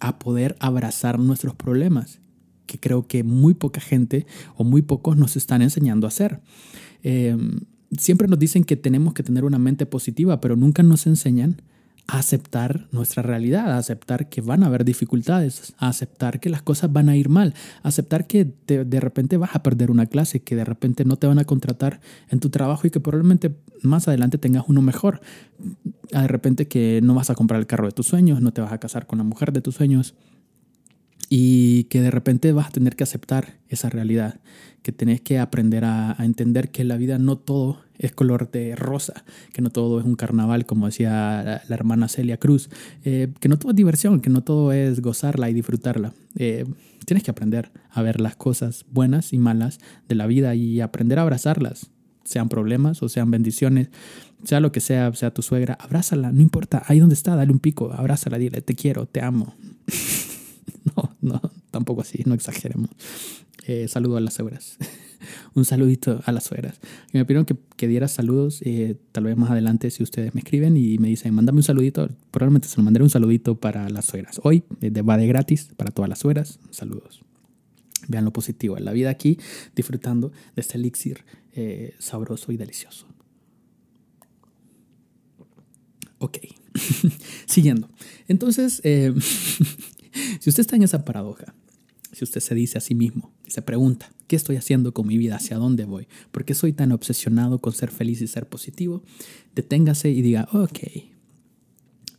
a 0.00 0.18
poder 0.18 0.56
abrazar 0.58 1.18
nuestros 1.18 1.54
problemas, 1.54 2.18
que 2.66 2.78
creo 2.78 3.06
que 3.06 3.22
muy 3.22 3.54
poca 3.54 3.80
gente 3.80 4.26
o 4.56 4.64
muy 4.64 4.82
pocos 4.82 5.16
nos 5.16 5.36
están 5.36 5.62
enseñando 5.62 6.06
a 6.06 6.08
hacer. 6.08 6.40
Em, 7.02 7.60
siempre 7.96 8.28
nos 8.28 8.38
dicen 8.38 8.64
que 8.64 8.76
tenemos 8.76 9.14
que 9.14 9.22
tener 9.22 9.44
una 9.44 9.58
mente 9.58 9.86
positiva, 9.86 10.40
pero 10.40 10.56
nunca 10.56 10.82
nos 10.82 11.06
enseñan 11.06 11.62
a 12.06 12.18
aceptar 12.18 12.86
nuestra 12.92 13.22
realidad, 13.22 13.72
a 13.72 13.78
aceptar 13.78 14.28
que 14.28 14.40
van 14.40 14.62
a 14.62 14.66
haber 14.66 14.84
dificultades, 14.84 15.74
a 15.78 15.88
aceptar 15.88 16.38
que 16.38 16.50
las 16.50 16.62
cosas 16.62 16.92
van 16.92 17.08
a 17.08 17.16
ir 17.16 17.28
mal, 17.28 17.54
a 17.82 17.88
aceptar 17.88 18.26
que 18.26 18.52
de 18.66 19.00
repente 19.00 19.36
vas 19.36 19.54
a 19.54 19.62
perder 19.62 19.90
una 19.90 20.06
clase, 20.06 20.40
que 20.40 20.54
de 20.54 20.64
repente 20.64 21.04
no 21.04 21.16
te 21.16 21.26
van 21.26 21.38
a 21.38 21.44
contratar 21.44 22.00
en 22.28 22.40
tu 22.40 22.50
trabajo 22.50 22.86
y 22.86 22.90
que 22.90 23.00
probablemente 23.00 23.54
más 23.82 24.06
adelante 24.06 24.38
tengas 24.38 24.64
uno 24.68 24.82
mejor. 24.82 25.20
De 26.10 26.28
repente 26.28 26.68
que 26.68 27.00
no 27.02 27.14
vas 27.14 27.30
a 27.30 27.34
comprar 27.34 27.60
el 27.60 27.66
carro 27.66 27.86
de 27.86 27.92
tus 27.92 28.06
sueños, 28.06 28.40
no 28.42 28.52
te 28.52 28.60
vas 28.60 28.72
a 28.72 28.78
casar 28.78 29.06
con 29.06 29.18
la 29.18 29.24
mujer 29.24 29.52
de 29.52 29.62
tus 29.62 29.76
sueños 29.76 30.14
y 31.28 31.84
que 31.84 32.00
de 32.00 32.10
repente 32.10 32.52
vas 32.52 32.68
a 32.68 32.70
tener 32.70 32.96
que 32.96 33.04
aceptar 33.04 33.58
esa 33.68 33.90
realidad, 33.90 34.40
que 34.82 34.92
tenés 34.92 35.20
que 35.20 35.38
aprender 35.38 35.84
a, 35.84 36.16
entender 36.20 36.70
que 36.70 36.84
la 36.84 36.96
vida 36.96 37.18
no 37.18 37.36
todo 37.36 37.80
es 37.98 38.12
color 38.12 38.50
de 38.50 38.76
rosa, 38.76 39.24
que 39.52 39.62
no 39.62 39.70
todo 39.70 39.98
es 39.98 40.04
un 40.04 40.14
carnaval, 40.14 40.66
como 40.66 40.86
decía 40.86 41.62
la, 41.66 41.74
hermana 41.74 42.08
Celia 42.08 42.36
Cruz, 42.36 42.68
eh, 43.04 43.32
que 43.40 43.48
no 43.48 43.58
todo 43.58 43.70
es 43.70 43.76
diversión, 43.76 44.20
que 44.20 44.30
no 44.30 44.42
todo 44.42 44.72
es 44.72 45.00
gozarla 45.00 45.48
y 45.48 45.54
disfrutarla. 45.54 46.12
Eh, 46.36 46.66
tienes 47.06 47.22
que 47.24 47.30
aprender 47.30 47.70
a 47.90 48.02
ver 48.02 48.20
las 48.20 48.36
cosas 48.36 48.84
buenas 48.90 49.32
y 49.32 49.38
malas 49.38 49.78
de 50.08 50.14
la 50.16 50.26
vida 50.26 50.54
y 50.54 50.80
aprender 50.80 51.18
a 51.18 51.22
abrazarlas, 51.22 51.90
sean 52.24 52.48
problemas 52.48 53.02
o 53.02 53.08
sean 53.08 53.30
bendiciones, 53.30 53.88
sea 54.44 54.60
lo 54.60 54.72
que 54.72 54.80
sea, 54.80 55.12
sea 55.14 55.32
tu 55.32 55.42
suegra, 55.42 55.78
abrázala, 55.80 56.32
no 56.32 56.42
importa, 56.42 56.82
ahí 56.86 57.00
donde 57.00 57.14
está, 57.14 57.36
dale 57.36 57.52
un 57.52 57.60
pico, 57.60 57.92
abrázala, 57.92 58.38
dile, 58.38 58.60
te 58.60 58.74
quiero, 58.74 59.06
te 59.06 59.22
amo. 59.22 59.54
no, 60.96 61.16
no, 61.20 61.52
tampoco 61.70 62.00
así, 62.02 62.22
no 62.26 62.34
exageremos. 62.34 62.90
Eh, 63.66 63.88
saludo 63.88 64.18
a 64.18 64.20
las 64.20 64.34
suegras. 64.34 64.76
un 65.54 65.64
saludito 65.64 66.20
a 66.24 66.32
las 66.32 66.44
suegras. 66.44 66.80
Me 67.12 67.24
pidieron 67.24 67.46
que, 67.46 67.56
que 67.76 67.88
diera 67.88 68.08
saludos, 68.08 68.60
eh, 68.62 68.96
tal 69.12 69.24
vez 69.24 69.36
más 69.36 69.50
adelante 69.50 69.90
si 69.90 70.02
ustedes 70.02 70.34
me 70.34 70.40
escriben 70.40 70.76
y 70.76 70.98
me 70.98 71.08
dicen, 71.08 71.34
mándame 71.34 71.58
un 71.58 71.62
saludito, 71.62 72.08
probablemente 72.30 72.68
se 72.68 72.76
lo 72.76 72.82
mandaré 72.82 73.04
un 73.04 73.10
saludito 73.10 73.58
para 73.58 73.88
las 73.88 74.04
suegras. 74.04 74.40
Hoy 74.42 74.64
eh, 74.82 74.90
va 75.02 75.16
de 75.16 75.26
gratis 75.26 75.70
para 75.76 75.90
todas 75.90 76.08
las 76.08 76.18
suegras. 76.18 76.58
Saludos. 76.70 77.22
Vean 78.06 78.26
lo 78.26 78.32
positivo 78.32 78.76
en 78.76 78.84
la 78.84 78.92
vida 78.92 79.08
aquí, 79.08 79.38
disfrutando 79.74 80.30
de 80.54 80.60
este 80.60 80.76
elixir 80.76 81.24
sabroso 81.98 82.52
y 82.52 82.58
delicioso. 82.58 83.06
Ok, 86.18 86.38
siguiendo. 87.46 87.88
Entonces, 88.28 88.82
si 90.40 90.50
usted 90.50 90.60
está 90.60 90.76
en 90.76 90.82
esa 90.82 91.04
paradoja, 91.04 91.54
si 92.12 92.24
usted 92.24 92.40
se 92.40 92.54
dice 92.54 92.78
a 92.78 92.80
sí 92.80 92.94
mismo 92.94 93.32
y 93.44 93.50
se 93.50 93.62
pregunta, 93.62 94.10
¿qué 94.28 94.36
estoy 94.36 94.56
haciendo 94.56 94.94
con 94.94 95.06
mi 95.06 95.18
vida? 95.18 95.36
¿Hacia 95.36 95.56
dónde 95.56 95.84
voy? 95.84 96.06
¿Por 96.30 96.44
qué 96.44 96.54
soy 96.54 96.72
tan 96.72 96.92
obsesionado 96.92 97.60
con 97.60 97.72
ser 97.72 97.90
feliz 97.90 98.22
y 98.22 98.26
ser 98.26 98.48
positivo? 98.48 99.02
Deténgase 99.54 100.10
y 100.10 100.22
diga, 100.22 100.48
ok, 100.52 100.78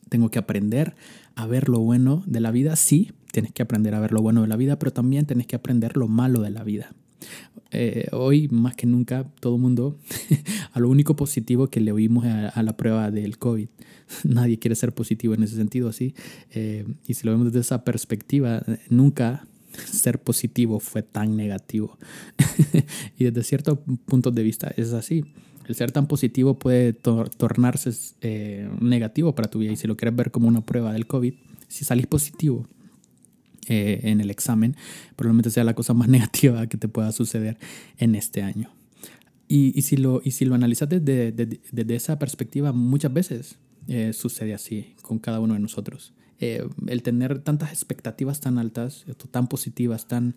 tengo 0.09 0.29
que 0.29 0.39
aprender 0.39 0.95
a 1.35 1.47
ver 1.47 1.69
lo 1.69 1.79
bueno 1.79 2.23
de 2.25 2.39
la 2.39 2.51
vida. 2.51 2.75
Sí, 2.75 3.11
tienes 3.31 3.51
que 3.51 3.63
aprender 3.63 3.95
a 3.95 3.99
ver 3.99 4.11
lo 4.11 4.21
bueno 4.21 4.41
de 4.41 4.47
la 4.47 4.57
vida, 4.57 4.77
pero 4.77 4.91
también 4.91 5.25
tienes 5.25 5.47
que 5.47 5.55
aprender 5.55 5.97
lo 5.97 6.07
malo 6.07 6.41
de 6.41 6.49
la 6.49 6.63
vida. 6.63 6.93
Eh, 7.71 8.07
hoy, 8.11 8.47
más 8.49 8.75
que 8.75 8.87
nunca, 8.87 9.25
todo 9.39 9.55
el 9.55 9.61
mundo, 9.61 9.97
a 10.73 10.79
lo 10.79 10.89
único 10.89 11.15
positivo 11.15 11.67
que 11.67 11.79
le 11.79 11.91
oímos 11.91 12.25
a, 12.25 12.63
la 12.63 12.77
prueba 12.77 13.11
del 13.11 13.37
COVID. 13.37 13.67
Nadie 14.23 14.59
quiere 14.59 14.75
ser 14.75 14.93
positivo 14.93 15.33
en 15.33 15.43
ese 15.43 15.55
sentido, 15.55 15.91
¿sí? 15.91 16.13
Eh, 16.51 16.85
y 17.07 17.13
si 17.15 17.25
lo 17.25 17.31
vemos 17.31 17.47
desde 17.47 17.59
esa 17.61 17.83
perspectiva, 17.83 18.63
nunca 18.89 19.47
ser 19.85 20.21
positivo 20.21 20.79
fue 20.79 21.03
tan 21.03 21.35
negativo. 21.35 21.97
y 23.17 23.25
desde 23.25 23.43
cierto 23.43 23.83
punto 24.05 24.31
de 24.31 24.43
vista 24.43 24.71
es 24.77 24.93
así. 24.93 25.25
El 25.67 25.73
ser 25.73 25.91
tan 25.91 26.07
positivo 26.07 26.59
puede 26.59 26.93
tornarse 26.93 27.91
eh, 28.21 28.69
negativo 28.79 29.33
para 29.33 29.49
tu 29.49 29.59
vida. 29.59 29.71
Y 29.71 29.75
si 29.75 29.87
lo 29.87 29.97
quieres 29.97 30.15
ver 30.15 30.29
como 30.29 30.47
una 30.47 30.63
prueba 30.63 30.93
del 30.93 31.07
COVID, 31.07 31.33
si 31.67 31.83
salís 31.83 32.05
positivo 32.05 32.67
eh, 33.67 34.01
en 34.03 34.21
el 34.21 34.29
examen, 34.29 34.75
probablemente 35.15 35.49
sea 35.49 35.63
la 35.63 35.73
cosa 35.73 35.93
más 35.93 36.07
negativa 36.09 36.67
que 36.67 36.77
te 36.77 36.87
pueda 36.87 37.11
suceder 37.11 37.57
en 37.97 38.15
este 38.15 38.41
año. 38.43 38.69
Y, 39.47 39.77
y 39.77 39.83
si, 39.83 39.97
lo, 39.97 40.21
y 40.23 40.31
si 40.31 40.45
lo 40.45 40.55
analizas 40.55 40.89
desde, 40.89 41.31
desde, 41.31 41.95
esa 41.95 42.17
perspectiva, 42.17 42.71
muchas 42.71 43.13
veces 43.13 43.57
eh, 43.87 44.11
sucede 44.13 44.55
así 44.55 44.95
con 45.03 45.19
cada 45.19 45.39
uno 45.39 45.53
de 45.53 45.59
nosotros. 45.59 46.13
Eh, 46.39 46.67
el 46.87 47.01
tener 47.01 47.39
tantas 47.39 47.69
expectativas 47.69 48.41
tan 48.41 48.57
altas, 48.57 49.05
tan 49.31 49.47
positivas, 49.47 50.07
tan 50.07 50.35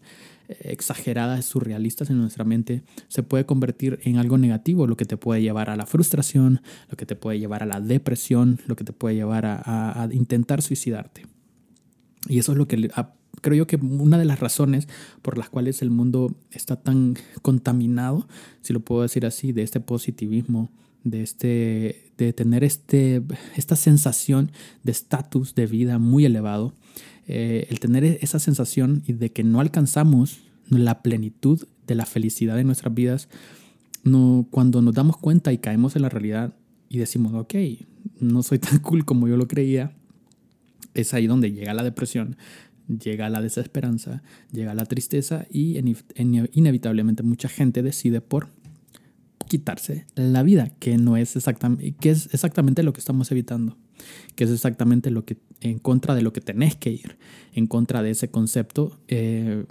eh, 0.49 0.57
exageradas, 0.64 1.45
surrealistas 1.45 2.09
en 2.11 2.19
nuestra 2.19 2.45
mente, 2.45 2.85
se 3.09 3.25
puede 3.25 3.47
convertir 3.47 3.99
en 4.05 4.17
algo 4.17 4.38
negativo, 4.38 4.87
lo 4.87 4.97
que 4.97 5.05
te 5.05 5.17
puede 5.17 5.43
llevar 5.43 5.71
a 5.71 5.77
la 5.77 5.87
frustración, 5.87 6.61
lo 6.88 6.97
que 6.97 7.05
te 7.05 7.17
puede 7.17 7.41
llevar 7.41 7.64
a 7.64 7.67
la 7.67 7.81
depresión, 7.81 8.61
lo 8.69 8.77
que 8.77 8.85
te 8.85 8.93
puede 8.93 9.17
llevar 9.17 9.45
a, 9.47 10.09
intentar 10.12 10.62
suicidarte. 10.62 11.27
Y 12.29 12.38
eso 12.38 12.53
es 12.53 12.59
lo 12.59 12.69
que 12.69 12.91
creo 13.40 13.57
yo 13.57 13.66
que 13.66 13.77
una 13.77 14.18
de 14.18 14.24
las 14.24 14.40
razones 14.40 14.88
por 15.22 15.38
las 15.38 15.48
cuales 15.48 15.83
el 15.83 15.90
mundo 15.90 16.35
está 16.51 16.77
tan 16.77 17.16
contaminado, 17.42 18.29
si 18.62 18.72
lo 18.72 18.81
puedo 18.81 19.03
decir 19.03 19.27
así, 19.27 19.53
de 19.53 19.62
este 19.62 19.81
positivismo 19.81 20.70
de, 21.05 21.22
este, 21.22 22.12
de 22.16 22.33
tener 22.33 22.64
este, 22.64 23.22
esta 23.57 23.77
sensación 23.77 24.53
de 24.83 24.92
estatus 24.92 25.55
de 25.55 25.66
vida 25.66 25.98
muy 25.98 26.24
elevado, 26.24 26.74
eh, 27.27 27.66
el 27.70 27.81
tener 27.81 28.05
esa 28.05 28.38
sensación 28.38 29.03
de 29.07 29.33
que 29.33 29.44
no 29.44 29.61
alcanzamos 29.61 30.40
la 30.68 31.03
plenitud 31.03 31.66
de 31.87 31.94
la 31.94 32.07
felicidad 32.07 32.59
en 32.59 32.66
nuestras 32.66 32.94
vidas, 32.94 33.29
no, 34.05 34.46
cuando 34.51 34.83
nos 34.83 34.94
damos 34.94 35.16
cuenta 35.16 35.53
y 35.53 35.59
caemos 35.59 35.96
en 35.96 36.03
la 36.03 36.09
realidad 36.09 36.55
y 36.88 36.98
decimos, 36.98 37.35
ok, 37.35 37.55
no 38.20 38.42
soy 38.42 38.59
tan 38.59 38.79
cool 38.81 39.05
como 39.05 39.29
yo 39.29 39.37
lo 39.37 39.48
creía, 39.48 39.92
es 40.94 41.14
ahí 41.14 41.27
donde 41.27 41.53
llega 41.53 41.74
la 41.74 41.83
depresión, 41.83 42.37
llega 42.88 43.29
la 43.29 43.42
desesperanza, 43.42 44.22
llega 44.53 44.74
la 44.74 44.87
tristeza 44.87 45.46
y 45.51 45.79
inevitablemente 46.16 47.22
mucha 47.22 47.48
gente 47.48 47.83
decide 47.83 48.20
por 48.20 48.48
quitarse 49.48 50.07
la 50.14 50.42
vida, 50.42 50.70
que 50.79 50.98
no 50.98 51.16
es 51.16 51.37
exactamente, 51.37 51.92
que 51.92 52.11
es 52.11 52.33
exactamente 52.33 52.83
lo 52.83 52.92
que 52.92 53.01
estamos 53.01 53.31
evitando, 53.33 53.77
que 54.37 54.44
es 54.44 54.51
exactamente 54.51 55.11
lo 55.11 55.24
que 55.24 55.38
en 55.61 55.79
contra 55.79 56.14
de 56.14 56.22
lo 56.22 56.33
que 56.33 56.40
tenés 56.40 56.77
que 56.77 56.90
ir, 56.90 57.18
en 57.53 57.66
contra 57.66 58.03
de 58.03 58.11
ese 58.11 58.31
concepto 58.31 58.98
eh, 59.09 59.64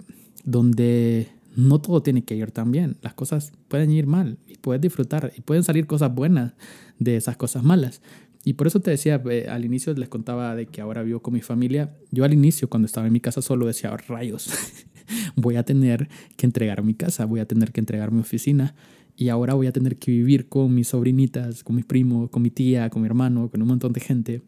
donde 0.44 1.28
no 1.56 1.80
todo 1.80 2.02
tiene 2.02 2.22
que 2.22 2.36
ir 2.36 2.50
tan 2.50 2.70
bien, 2.70 2.98
las 3.02 3.14
cosas 3.14 3.52
pueden 3.68 3.90
ir 3.90 4.06
mal 4.06 4.38
y 4.46 4.58
puedes 4.58 4.80
disfrutar 4.80 5.32
y 5.36 5.40
pueden 5.40 5.64
salir 5.64 5.86
cosas 5.86 6.14
buenas 6.14 6.52
de 6.98 7.16
esas 7.16 7.36
cosas 7.36 7.64
malas. 7.64 8.02
Y 8.48 8.54
por 8.54 8.66
eso 8.66 8.80
te 8.80 8.90
decía, 8.90 9.22
eh, 9.30 9.46
al 9.50 9.66
inicio 9.66 9.92
les 9.92 10.08
contaba 10.08 10.54
de 10.54 10.64
que 10.64 10.80
ahora 10.80 11.02
vivo 11.02 11.20
con 11.20 11.34
mi 11.34 11.42
familia. 11.42 11.94
Yo 12.10 12.24
al 12.24 12.32
inicio, 12.32 12.70
cuando 12.70 12.86
estaba 12.86 13.06
en 13.06 13.12
mi 13.12 13.20
casa 13.20 13.42
solo, 13.42 13.66
decía, 13.66 13.94
rayos, 13.94 14.48
voy 15.36 15.56
a 15.56 15.64
tener 15.64 16.08
que 16.38 16.46
entregar 16.46 16.82
mi 16.82 16.94
casa, 16.94 17.26
voy 17.26 17.40
a 17.40 17.44
tener 17.44 17.72
que 17.72 17.80
entregar 17.80 18.10
mi 18.10 18.20
oficina 18.20 18.74
y 19.16 19.28
ahora 19.28 19.52
voy 19.52 19.66
a 19.66 19.72
tener 19.72 19.98
que 19.98 20.12
vivir 20.12 20.48
con 20.48 20.74
mis 20.74 20.88
sobrinitas, 20.88 21.62
con 21.62 21.76
mis 21.76 21.84
primos, 21.84 22.30
con 22.30 22.40
mi 22.40 22.48
tía, 22.48 22.88
con 22.88 23.02
mi 23.02 23.06
hermano, 23.06 23.50
con 23.50 23.60
un 23.60 23.68
montón 23.68 23.92
de 23.92 24.00
gente 24.00 24.42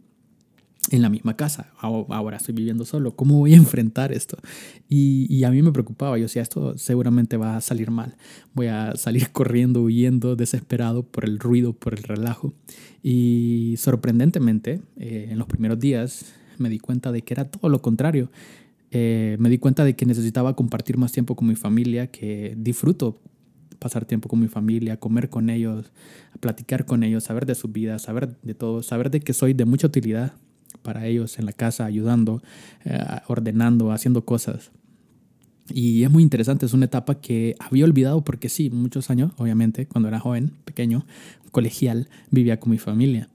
en 0.91 1.03
la 1.03 1.09
misma 1.09 1.37
casa. 1.37 1.73
Ahora 1.79 2.37
estoy 2.37 2.55
viviendo 2.55 2.85
solo. 2.85 3.15
¿Cómo 3.17 3.39
voy 3.39 3.55
a 3.55 3.57
enfrentar 3.57 4.13
esto? 4.13 4.37
Y, 4.89 5.45
a 5.45 5.51
mí 5.51 5.63
me 5.63 5.73
preocupaba. 5.73 6.19
Yo 6.19 6.25
decía, 6.25 6.43
esto 6.43 6.77
seguramente 6.77 7.37
va 7.37 7.57
a 7.57 7.61
salir 7.61 7.91
mal. 7.91 8.17
Voy 8.55 8.67
a 8.67 8.97
salir 8.97 9.29
corriendo, 9.33 9.83
huyendo, 9.83 10.37
desesperado 10.37 11.05
por 11.05 11.25
el 11.25 11.39
ruido, 11.39 11.73
por 11.73 11.95
el 11.95 12.03
relajo. 12.03 12.53
Y 13.03 13.75
sorprendentemente, 13.79 14.83
eh, 14.97 15.29
en 15.31 15.39
los 15.39 15.47
primeros 15.47 15.79
días 15.79 16.35
me 16.59 16.69
di 16.69 16.79
cuenta 16.79 17.13
de 17.13 17.23
que 17.23 17.35
era 17.35 17.51
todo 17.51 17.71
lo 17.71 17.81
contrario. 17.81 18.31
Eh, 18.91 19.37
me 19.39 19.49
di 19.49 19.59
cuenta 19.59 19.85
de 19.85 19.95
que 19.95 20.05
necesitaba 20.05 20.57
compartir 20.57 20.99
más 20.99 21.13
tiempo 21.13 21.37
con 21.37 21.47
mi 21.47 21.55
familia, 21.55 22.09
que 22.09 22.55
disfruto 22.59 23.19
pasar 23.79 24.05
tiempo 24.05 24.29
con 24.29 24.41
mi 24.41 24.49
familia, 24.49 24.99
comer 24.99 25.31
con 25.31 25.49
ellos, 25.49 25.91
platicar 26.41 26.85
con 26.85 27.03
ellos, 27.03 27.25
saber 27.25 27.47
de 27.47 27.55
su 27.55 27.69
vida, 27.69 27.99
saber 27.99 28.37
de 28.43 28.55
todo, 28.55 28.83
saber 28.83 29.11
de 29.11 29.21
que 29.21 29.33
soy 29.33 29.55
de 29.55 29.65
mucha 29.65 29.87
utilidad 29.87 30.35
para 30.83 31.07
ellos 31.07 31.39
en 31.39 31.47
la 31.47 31.53
casa, 31.53 31.85
ayudando, 31.85 32.43
eh, 32.85 32.99
ordenando, 33.27 33.93
haciendo 33.93 34.25
cosas. 34.25 34.71
Y 35.73 36.03
es 36.03 36.11
muy 36.11 36.23
interesante, 36.23 36.67
es 36.67 36.73
una 36.73 36.87
etapa 36.87 37.21
que 37.21 37.55
había 37.59 37.85
olvidado 37.85 38.25
porque 38.25 38.49
sí, 38.49 38.71
muchos 38.71 39.11
años, 39.11 39.33
obviamente, 39.37 39.87
cuando 39.87 40.09
era 40.09 40.19
joven, 40.19 40.53
pequeño, 40.65 41.07
colegial, 41.53 42.09
vivía 42.31 42.59
con 42.59 42.73
mi 42.73 42.79
familia. 42.79 43.29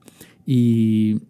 Y, 0.44 1.22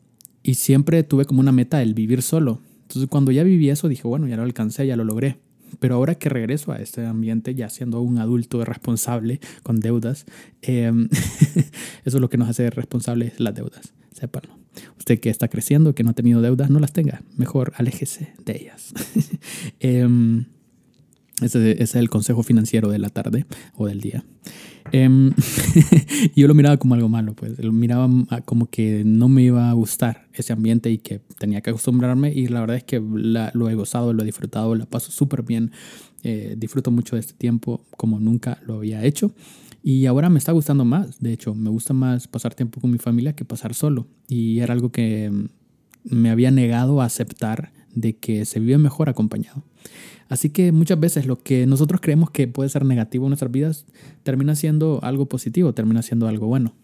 y 0.43 0.55
siempre 0.55 1.03
tuve 1.03 1.25
como 1.25 1.41
una 1.41 1.53
meta 1.53 1.83
el 1.83 1.95
vivir 1.95 2.23
solo. 2.23 2.61
Entonces 2.83 3.09
cuando 3.09 3.33
ya 3.33 3.43
viví 3.43 3.69
eso 3.69 3.89
dije, 3.89 4.07
bueno, 4.07 4.29
ya 4.29 4.37
lo 4.37 4.45
alcancé, 4.45 4.87
ya 4.87 4.97
lo 4.97 5.05
logré. 5.05 5.39
Pero 5.81 5.97
ahora 5.97 6.15
que 6.15 6.29
regreso 6.29 6.73
a 6.73 6.77
este 6.77 7.05
ambiente, 7.05 7.55
ya 7.55 7.69
siendo 7.69 8.01
un 8.01 8.19
adulto 8.19 8.65
responsable 8.65 9.41
con 9.65 9.81
deudas, 9.81 10.25
em, 10.63 11.09
eso 12.05 12.17
es 12.17 12.21
lo 12.21 12.31
que 12.31 12.39
nos 12.39 12.49
hace 12.49 12.71
responsables 12.71 13.41
las 13.41 13.55
deudas, 13.55 13.93
sépanlo. 14.13 14.56
Usted 14.99 15.21
que 15.21 15.31
está 15.31 15.49
creciendo, 15.49 15.95
que 15.95 16.05
no 16.05 16.11
ha 16.11 16.15
tenido 16.15 16.41
deudas, 16.41 16.71
no 16.71 16.81
las 16.81 16.93
tenga. 16.93 17.23
Mejor 17.37 17.73
aléjese 17.77 18.35
de 18.45 18.57
ellas. 18.57 18.93
Em, 19.81 20.47
ese, 21.43 21.83
es 21.83 21.95
el 21.95 22.09
consejo 22.09 22.43
financiero 22.43 22.89
de 22.89 22.99
la 22.99 23.11
tarde 23.11 23.47
o 23.75 23.87
del 23.87 24.01
día. 24.01 24.25
Em, 24.93 25.33
yo 26.37 26.49
lo 26.49 26.55
miraba 26.55 26.77
como 26.77 26.95
algo 26.95 27.09
malo, 27.09 27.35
pues 27.35 27.59
lo 27.59 27.73
miraba 27.73 28.09
como 28.45 28.71
que 28.71 29.03
no 29.05 29.29
me 29.29 29.43
iba 29.43 29.69
a 29.69 29.73
gustar 29.73 30.29
ese 30.33 30.53
ambiente 30.53 30.91
y 30.91 30.99
que 30.99 31.21
tenía 31.39 31.61
que 31.61 31.71
acostumbrarme 31.71 32.33
y 32.33 32.47
la 32.47 32.61
verdad 32.61 32.77
es 32.77 32.85
que 32.85 33.01
lo 33.01 33.69
he 33.69 33.75
gozado, 33.75 34.13
lo 34.13 34.23
he 34.23 34.27
disfrutado, 34.27 34.75
la 34.75 34.87
paso 34.87 35.11
súper 35.11 35.43
bien, 35.43 35.73
eh, 36.23 36.55
disfruto 36.57 36.91
mucho 36.91 37.17
de 37.17 37.21
este 37.21 37.35
tiempo 37.35 37.85
como 37.97 38.21
nunca 38.21 38.59
lo 38.65 38.75
había 38.77 39.05
hecho 39.05 39.33
y 39.89 40.07
ahora 40.07 40.29
me 40.31 40.41
está 40.41 40.51
gustando 40.51 40.85
más, 40.85 41.21
de 41.21 41.33
hecho 41.33 41.55
me 41.55 41.71
gusta 41.71 41.95
más 41.95 42.27
pasar 42.27 42.57
tiempo 42.57 42.81
con 42.81 42.91
mi 42.91 42.99
familia 42.99 43.37
que 43.37 43.45
pasar 43.45 43.73
solo 43.73 44.09
y 44.27 44.59
era 44.59 44.75
algo 44.75 44.91
que 44.91 45.31
me 46.03 46.29
había 46.29 46.51
negado 46.51 47.01
a 47.01 47.05
aceptar 47.05 47.73
de 47.95 48.17
que 48.17 48.47
se 48.47 48.59
vive 48.59 48.79
mejor 48.79 49.09
acompañado. 49.09 49.63
Así 50.29 50.51
que 50.51 50.73
muchas 50.73 50.99
veces 50.99 51.27
lo 51.27 51.39
que 51.39 51.69
nosotros 51.69 52.01
creemos 52.01 52.33
que 52.33 52.49
puede 52.49 52.69
ser 52.69 52.85
negativo 52.85 53.27
en 53.27 53.31
nuestras 53.31 53.53
vidas 53.53 53.87
termina 54.25 54.57
siendo 54.57 54.99
algo 55.05 55.27
positivo, 55.27 55.73
termina 55.73 56.03
siendo 56.03 56.27
algo 56.27 56.49
bueno 56.49 56.75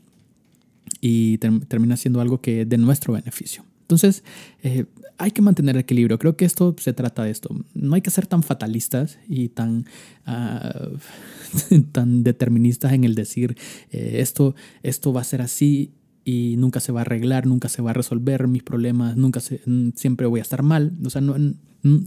y 1.01 1.39
termina 1.39 1.97
siendo 1.97 2.21
algo 2.21 2.41
que 2.41 2.67
de 2.67 2.79
nuestro 2.79 3.15
beneficio. 3.15 3.65
Entonces, 3.93 4.25
eh, 4.63 4.87
hay 5.19 5.33
que 5.33 5.43
mantener 5.43 5.77
el 5.77 5.81
equilibrio. 5.81 6.19
Creo 6.19 6.35
que 6.35 6.47
esto 6.47 6.75
se 6.79 6.95
trata 6.95 7.25
de 7.25 7.31
esto. 7.31 7.55
No 7.75 7.95
hay 7.95 8.01
que 8.01 8.11
ser 8.11 8.27
tan 8.27 8.43
fatalistas 8.43 9.19
y 9.29 9.51
tan, 9.51 9.85
ah, 10.25 10.89
tan 11.93 12.25
deterministas 12.25 12.93
en 12.93 13.05
el 13.05 13.15
decir 13.15 13.57
eh, 13.91 14.17
esto, 14.21 14.55
esto 14.83 15.13
va 15.13 15.21
a 15.21 15.25
ser 15.25 15.43
así 15.43 15.93
y 16.25 16.57
nunca 16.57 16.81
se 16.81 16.91
va 16.91 17.01
a 17.01 17.03
arreglar, 17.03 17.47
nunca 17.47 17.69
se 17.69 17.83
va 17.83 17.91
a 17.91 17.95
resolver 17.95 18.49
mis 18.49 18.63
problemas, 18.63 19.17
nunca 19.17 19.41
se, 19.41 19.61
siempre 19.95 20.27
voy 20.27 20.41
a 20.41 20.43
estar 20.43 20.63
mal. 20.63 20.93
O 21.05 21.11
sea, 21.11 21.21
no, 21.21 21.37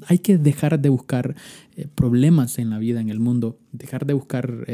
hay 0.08 0.18
que 0.18 0.40
dejar 0.40 0.80
de 0.80 0.90
buscar 0.90 1.36
eh, 1.76 1.88
problemas 1.94 2.58
en 2.58 2.72
la 2.72 2.80
vida, 2.80 3.00
en 3.00 3.10
el 3.10 3.20
mundo, 3.20 3.60
dejar 3.72 4.08
de 4.08 4.14
buscar, 4.14 4.66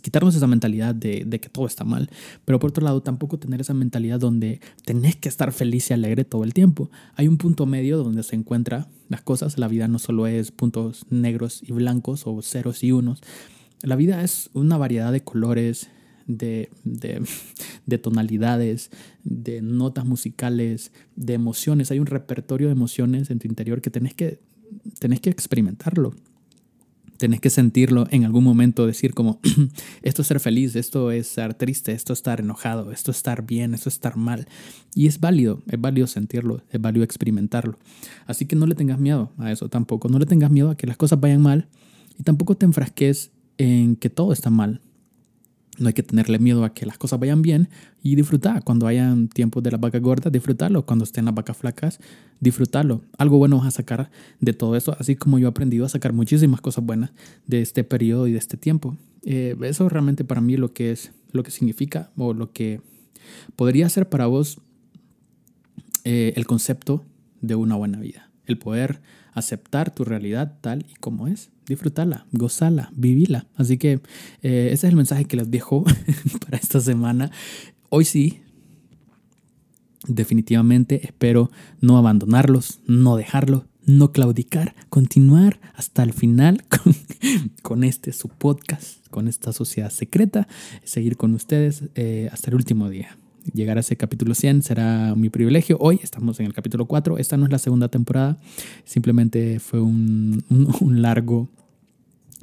quitarnos 0.00 0.34
esa 0.34 0.46
mentalidad 0.46 0.94
de, 0.94 1.26
que 1.40 1.48
todo 1.48 1.66
está 1.66 1.84
mal, 1.84 2.10
pero 2.44 2.58
por 2.58 2.70
otro 2.70 2.84
lado 2.84 3.02
tampoco 3.02 3.38
tener 3.38 3.60
esa 3.60 3.74
mentalidad 3.74 4.20
donde 4.20 4.60
tenés 4.84 5.16
que 5.16 5.28
estar 5.28 5.52
feliz 5.52 5.90
y 5.90 5.94
alegre 5.94 6.24
todo 6.24 6.44
el 6.44 6.54
tiempo. 6.54 6.90
Hay 7.14 7.28
un 7.28 7.38
punto 7.38 7.66
medio 7.66 7.98
donde 7.98 8.22
se 8.22 8.36
encuentran 8.36 8.86
las 9.08 9.22
cosas, 9.22 9.58
la 9.58 9.68
vida 9.68 9.88
no 9.88 9.98
solo 9.98 10.26
es 10.26 10.50
puntos 10.50 11.06
negros 11.10 11.62
y 11.66 11.72
blancos 11.72 12.22
o 12.26 12.40
ceros 12.42 12.82
y 12.82 12.92
unos, 12.92 13.20
la 13.82 13.96
vida 13.96 14.22
es 14.22 14.50
una 14.54 14.76
variedad 14.76 15.12
de 15.12 15.22
colores, 15.22 15.88
de, 16.26 16.70
de, 16.84 17.98
tonalidades, 17.98 18.90
de 19.24 19.60
notas 19.60 20.04
musicales, 20.04 20.92
de 21.16 21.34
emociones. 21.34 21.90
Hay 21.90 21.98
un 21.98 22.06
repertorio 22.06 22.68
de 22.68 22.72
emociones 22.72 23.30
en 23.30 23.38
tu 23.38 23.48
interior 23.48 23.80
que 23.80 23.90
tenés 23.90 24.14
que, 24.14 24.40
tenés 24.98 25.20
que 25.20 25.30
experimentarlo. 25.30 26.14
Tenés 27.22 27.38
que 27.38 27.50
sentirlo 27.50 28.08
en 28.10 28.24
algún 28.24 28.42
momento, 28.42 28.84
decir 28.84 29.14
como, 29.14 29.38
esto 30.02 30.22
es 30.22 30.26
ser 30.26 30.40
feliz, 30.40 30.74
esto 30.74 31.12
es 31.12 31.28
estar 31.28 31.54
triste, 31.54 31.92
esto 31.92 32.14
es 32.14 32.18
estar 32.18 32.40
enojado, 32.40 32.90
esto 32.90 33.12
es 33.12 33.18
estar 33.18 33.46
bien, 33.46 33.74
esto 33.74 33.90
es 33.90 33.94
estar 33.94 34.16
mal. 34.16 34.48
Y 34.92 35.06
es 35.06 35.20
válido, 35.20 35.62
es 35.68 35.80
válido 35.80 36.08
sentirlo, 36.08 36.64
es 36.72 36.80
válido 36.80 37.04
experimentarlo. 37.04 37.78
Así 38.26 38.46
que 38.46 38.56
no 38.56 38.66
le 38.66 38.74
tengas 38.74 38.98
miedo 38.98 39.30
a 39.38 39.52
eso 39.52 39.68
tampoco, 39.68 40.08
no 40.08 40.18
le 40.18 40.26
tengas 40.26 40.50
miedo 40.50 40.70
a 40.70 40.76
que 40.76 40.88
las 40.88 40.96
cosas 40.96 41.20
vayan 41.20 41.40
mal 41.40 41.68
y 42.18 42.24
tampoco 42.24 42.56
te 42.56 42.66
enfrasques 42.66 43.30
en 43.56 43.94
que 43.94 44.10
todo 44.10 44.32
está 44.32 44.50
mal. 44.50 44.80
No 45.82 45.88
hay 45.88 45.94
que 45.94 46.02
tenerle 46.02 46.38
miedo 46.38 46.64
a 46.64 46.72
que 46.72 46.86
las 46.86 46.96
cosas 46.96 47.18
vayan 47.18 47.42
bien 47.42 47.68
y 48.02 48.14
disfrutar. 48.14 48.62
Cuando 48.62 48.86
hayan 48.86 49.28
tiempos 49.28 49.62
de 49.62 49.72
las 49.72 49.80
vacas 49.80 50.00
gordas, 50.00 50.32
disfrutarlo. 50.32 50.86
Cuando 50.86 51.04
estén 51.04 51.24
las 51.24 51.34
vacas 51.34 51.56
flacas, 51.56 51.98
disfrutarlo. 52.40 53.02
Algo 53.18 53.38
bueno 53.38 53.58
vas 53.58 53.66
a 53.66 53.70
sacar 53.72 54.10
de 54.40 54.52
todo 54.52 54.76
eso, 54.76 54.96
así 54.98 55.16
como 55.16 55.38
yo 55.38 55.48
he 55.48 55.50
aprendido 55.50 55.84
a 55.84 55.88
sacar 55.88 56.12
muchísimas 56.12 56.60
cosas 56.60 56.84
buenas 56.84 57.10
de 57.46 57.62
este 57.62 57.84
periodo 57.84 58.28
y 58.28 58.32
de 58.32 58.38
este 58.38 58.56
tiempo. 58.56 58.96
Eh, 59.24 59.56
eso 59.62 59.88
realmente 59.88 60.24
para 60.24 60.40
mí 60.40 60.56
lo 60.56 60.72
que 60.72 60.92
es, 60.92 61.12
lo 61.32 61.42
que 61.42 61.50
significa 61.50 62.10
o 62.16 62.32
lo 62.32 62.52
que 62.52 62.80
podría 63.56 63.88
ser 63.88 64.08
para 64.08 64.26
vos 64.26 64.60
eh, 66.04 66.32
el 66.36 66.46
concepto 66.46 67.04
de 67.40 67.54
una 67.54 67.76
buena 67.76 67.98
vida. 67.98 68.30
El 68.46 68.58
poder 68.58 69.00
aceptar 69.32 69.94
tu 69.94 70.04
realidad 70.04 70.58
tal 70.60 70.86
y 70.90 70.94
como 70.94 71.28
es 71.28 71.50
disfrutarla, 71.66 72.26
gozarla, 72.32 72.92
vivirla. 72.94 73.46
Así 73.56 73.78
que 73.78 74.00
eh, 74.42 74.70
ese 74.72 74.74
es 74.74 74.84
el 74.84 74.96
mensaje 74.96 75.24
que 75.24 75.36
les 75.36 75.50
dejo 75.50 75.84
para 76.44 76.58
esta 76.58 76.80
semana. 76.80 77.30
Hoy 77.88 78.04
sí, 78.04 78.40
definitivamente 80.06 81.04
espero 81.04 81.50
no 81.80 81.98
abandonarlos, 81.98 82.80
no 82.86 83.16
dejarlo, 83.16 83.66
no 83.84 84.12
claudicar, 84.12 84.74
continuar 84.88 85.60
hasta 85.74 86.02
el 86.02 86.12
final 86.12 86.64
con, 87.62 87.84
este 87.84 88.12
su 88.12 88.28
podcast, 88.28 89.06
con 89.08 89.28
esta 89.28 89.52
sociedad 89.52 89.90
secreta, 89.90 90.48
seguir 90.84 91.16
con 91.16 91.34
ustedes 91.34 91.84
eh, 91.94 92.28
hasta 92.32 92.50
el 92.50 92.56
último 92.56 92.88
día 92.88 93.16
llegar 93.52 93.76
a 93.76 93.80
ese 93.80 93.96
capítulo 93.96 94.34
100 94.34 94.62
será 94.62 95.14
mi 95.16 95.30
privilegio. 95.30 95.76
Hoy 95.80 96.00
estamos 96.02 96.38
en 96.40 96.46
el 96.46 96.52
capítulo 96.52 96.86
4. 96.86 97.18
Esta 97.18 97.36
no 97.36 97.44
es 97.44 97.52
la 97.52 97.58
segunda 97.58 97.88
temporada. 97.88 98.38
Simplemente 98.84 99.58
fue 99.60 99.80
un, 99.80 100.44
un, 100.80 101.02
largo 101.02 101.48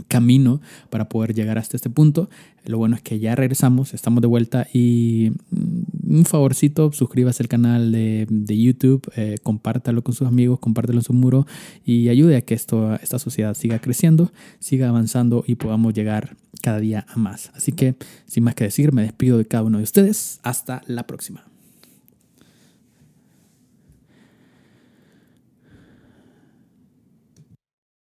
camino 0.08 0.62
para 0.90 1.10
poder 1.10 1.34
llegar 1.34 1.58
hasta 1.58 1.78
este 1.78 1.90
punto. 1.90 2.30
Lo 2.66 2.78
bueno 2.78 2.96
es 2.96 3.02
que 3.02 3.20
ya 3.20 3.36
regresamos, 3.36 3.94
estamos 3.94 4.22
de 4.22 4.28
vuelta 4.28 4.68
y 4.74 5.32
mm, 5.52 5.82
un 6.10 6.26
favorcito, 6.26 6.92
suscríbase 6.92 7.44
al 7.44 7.48
canal 7.48 7.92
de, 7.92 8.28
de 8.30 8.58
YouTube, 8.62 9.10
eh, 9.16 9.38
compártalo 9.44 10.04
con 10.04 10.14
sus 10.14 10.28
amigos, 10.28 10.60
compártelo 10.60 11.00
en 11.00 11.04
su 11.04 11.14
muro 11.14 11.46
y 11.86 12.10
ayude 12.10 12.36
a 12.36 12.42
que 12.42 12.56
esto, 12.56 12.96
esta 12.96 13.20
sociedad 13.20 13.54
siga 13.54 13.80
creciendo, 13.80 14.32
siga 14.60 14.90
avanzando 14.90 15.44
y 15.46 15.56
podamos 15.56 15.94
llegar 15.94 16.36
cada 16.62 16.80
día 16.80 17.06
a 17.08 17.18
más. 17.18 17.52
Así 17.54 17.72
que, 17.72 17.96
sin 18.26 18.44
más 18.44 18.56
que 18.56 18.66
decir, 18.66 18.92
me 18.92 19.04
despido 19.04 19.38
de 19.38 19.46
cada 19.46 19.64
uno 19.64 19.78
de 19.78 19.84
ustedes. 19.84 20.40
Hasta 20.44 20.82
la 20.88 21.06
próxima. 21.06 21.49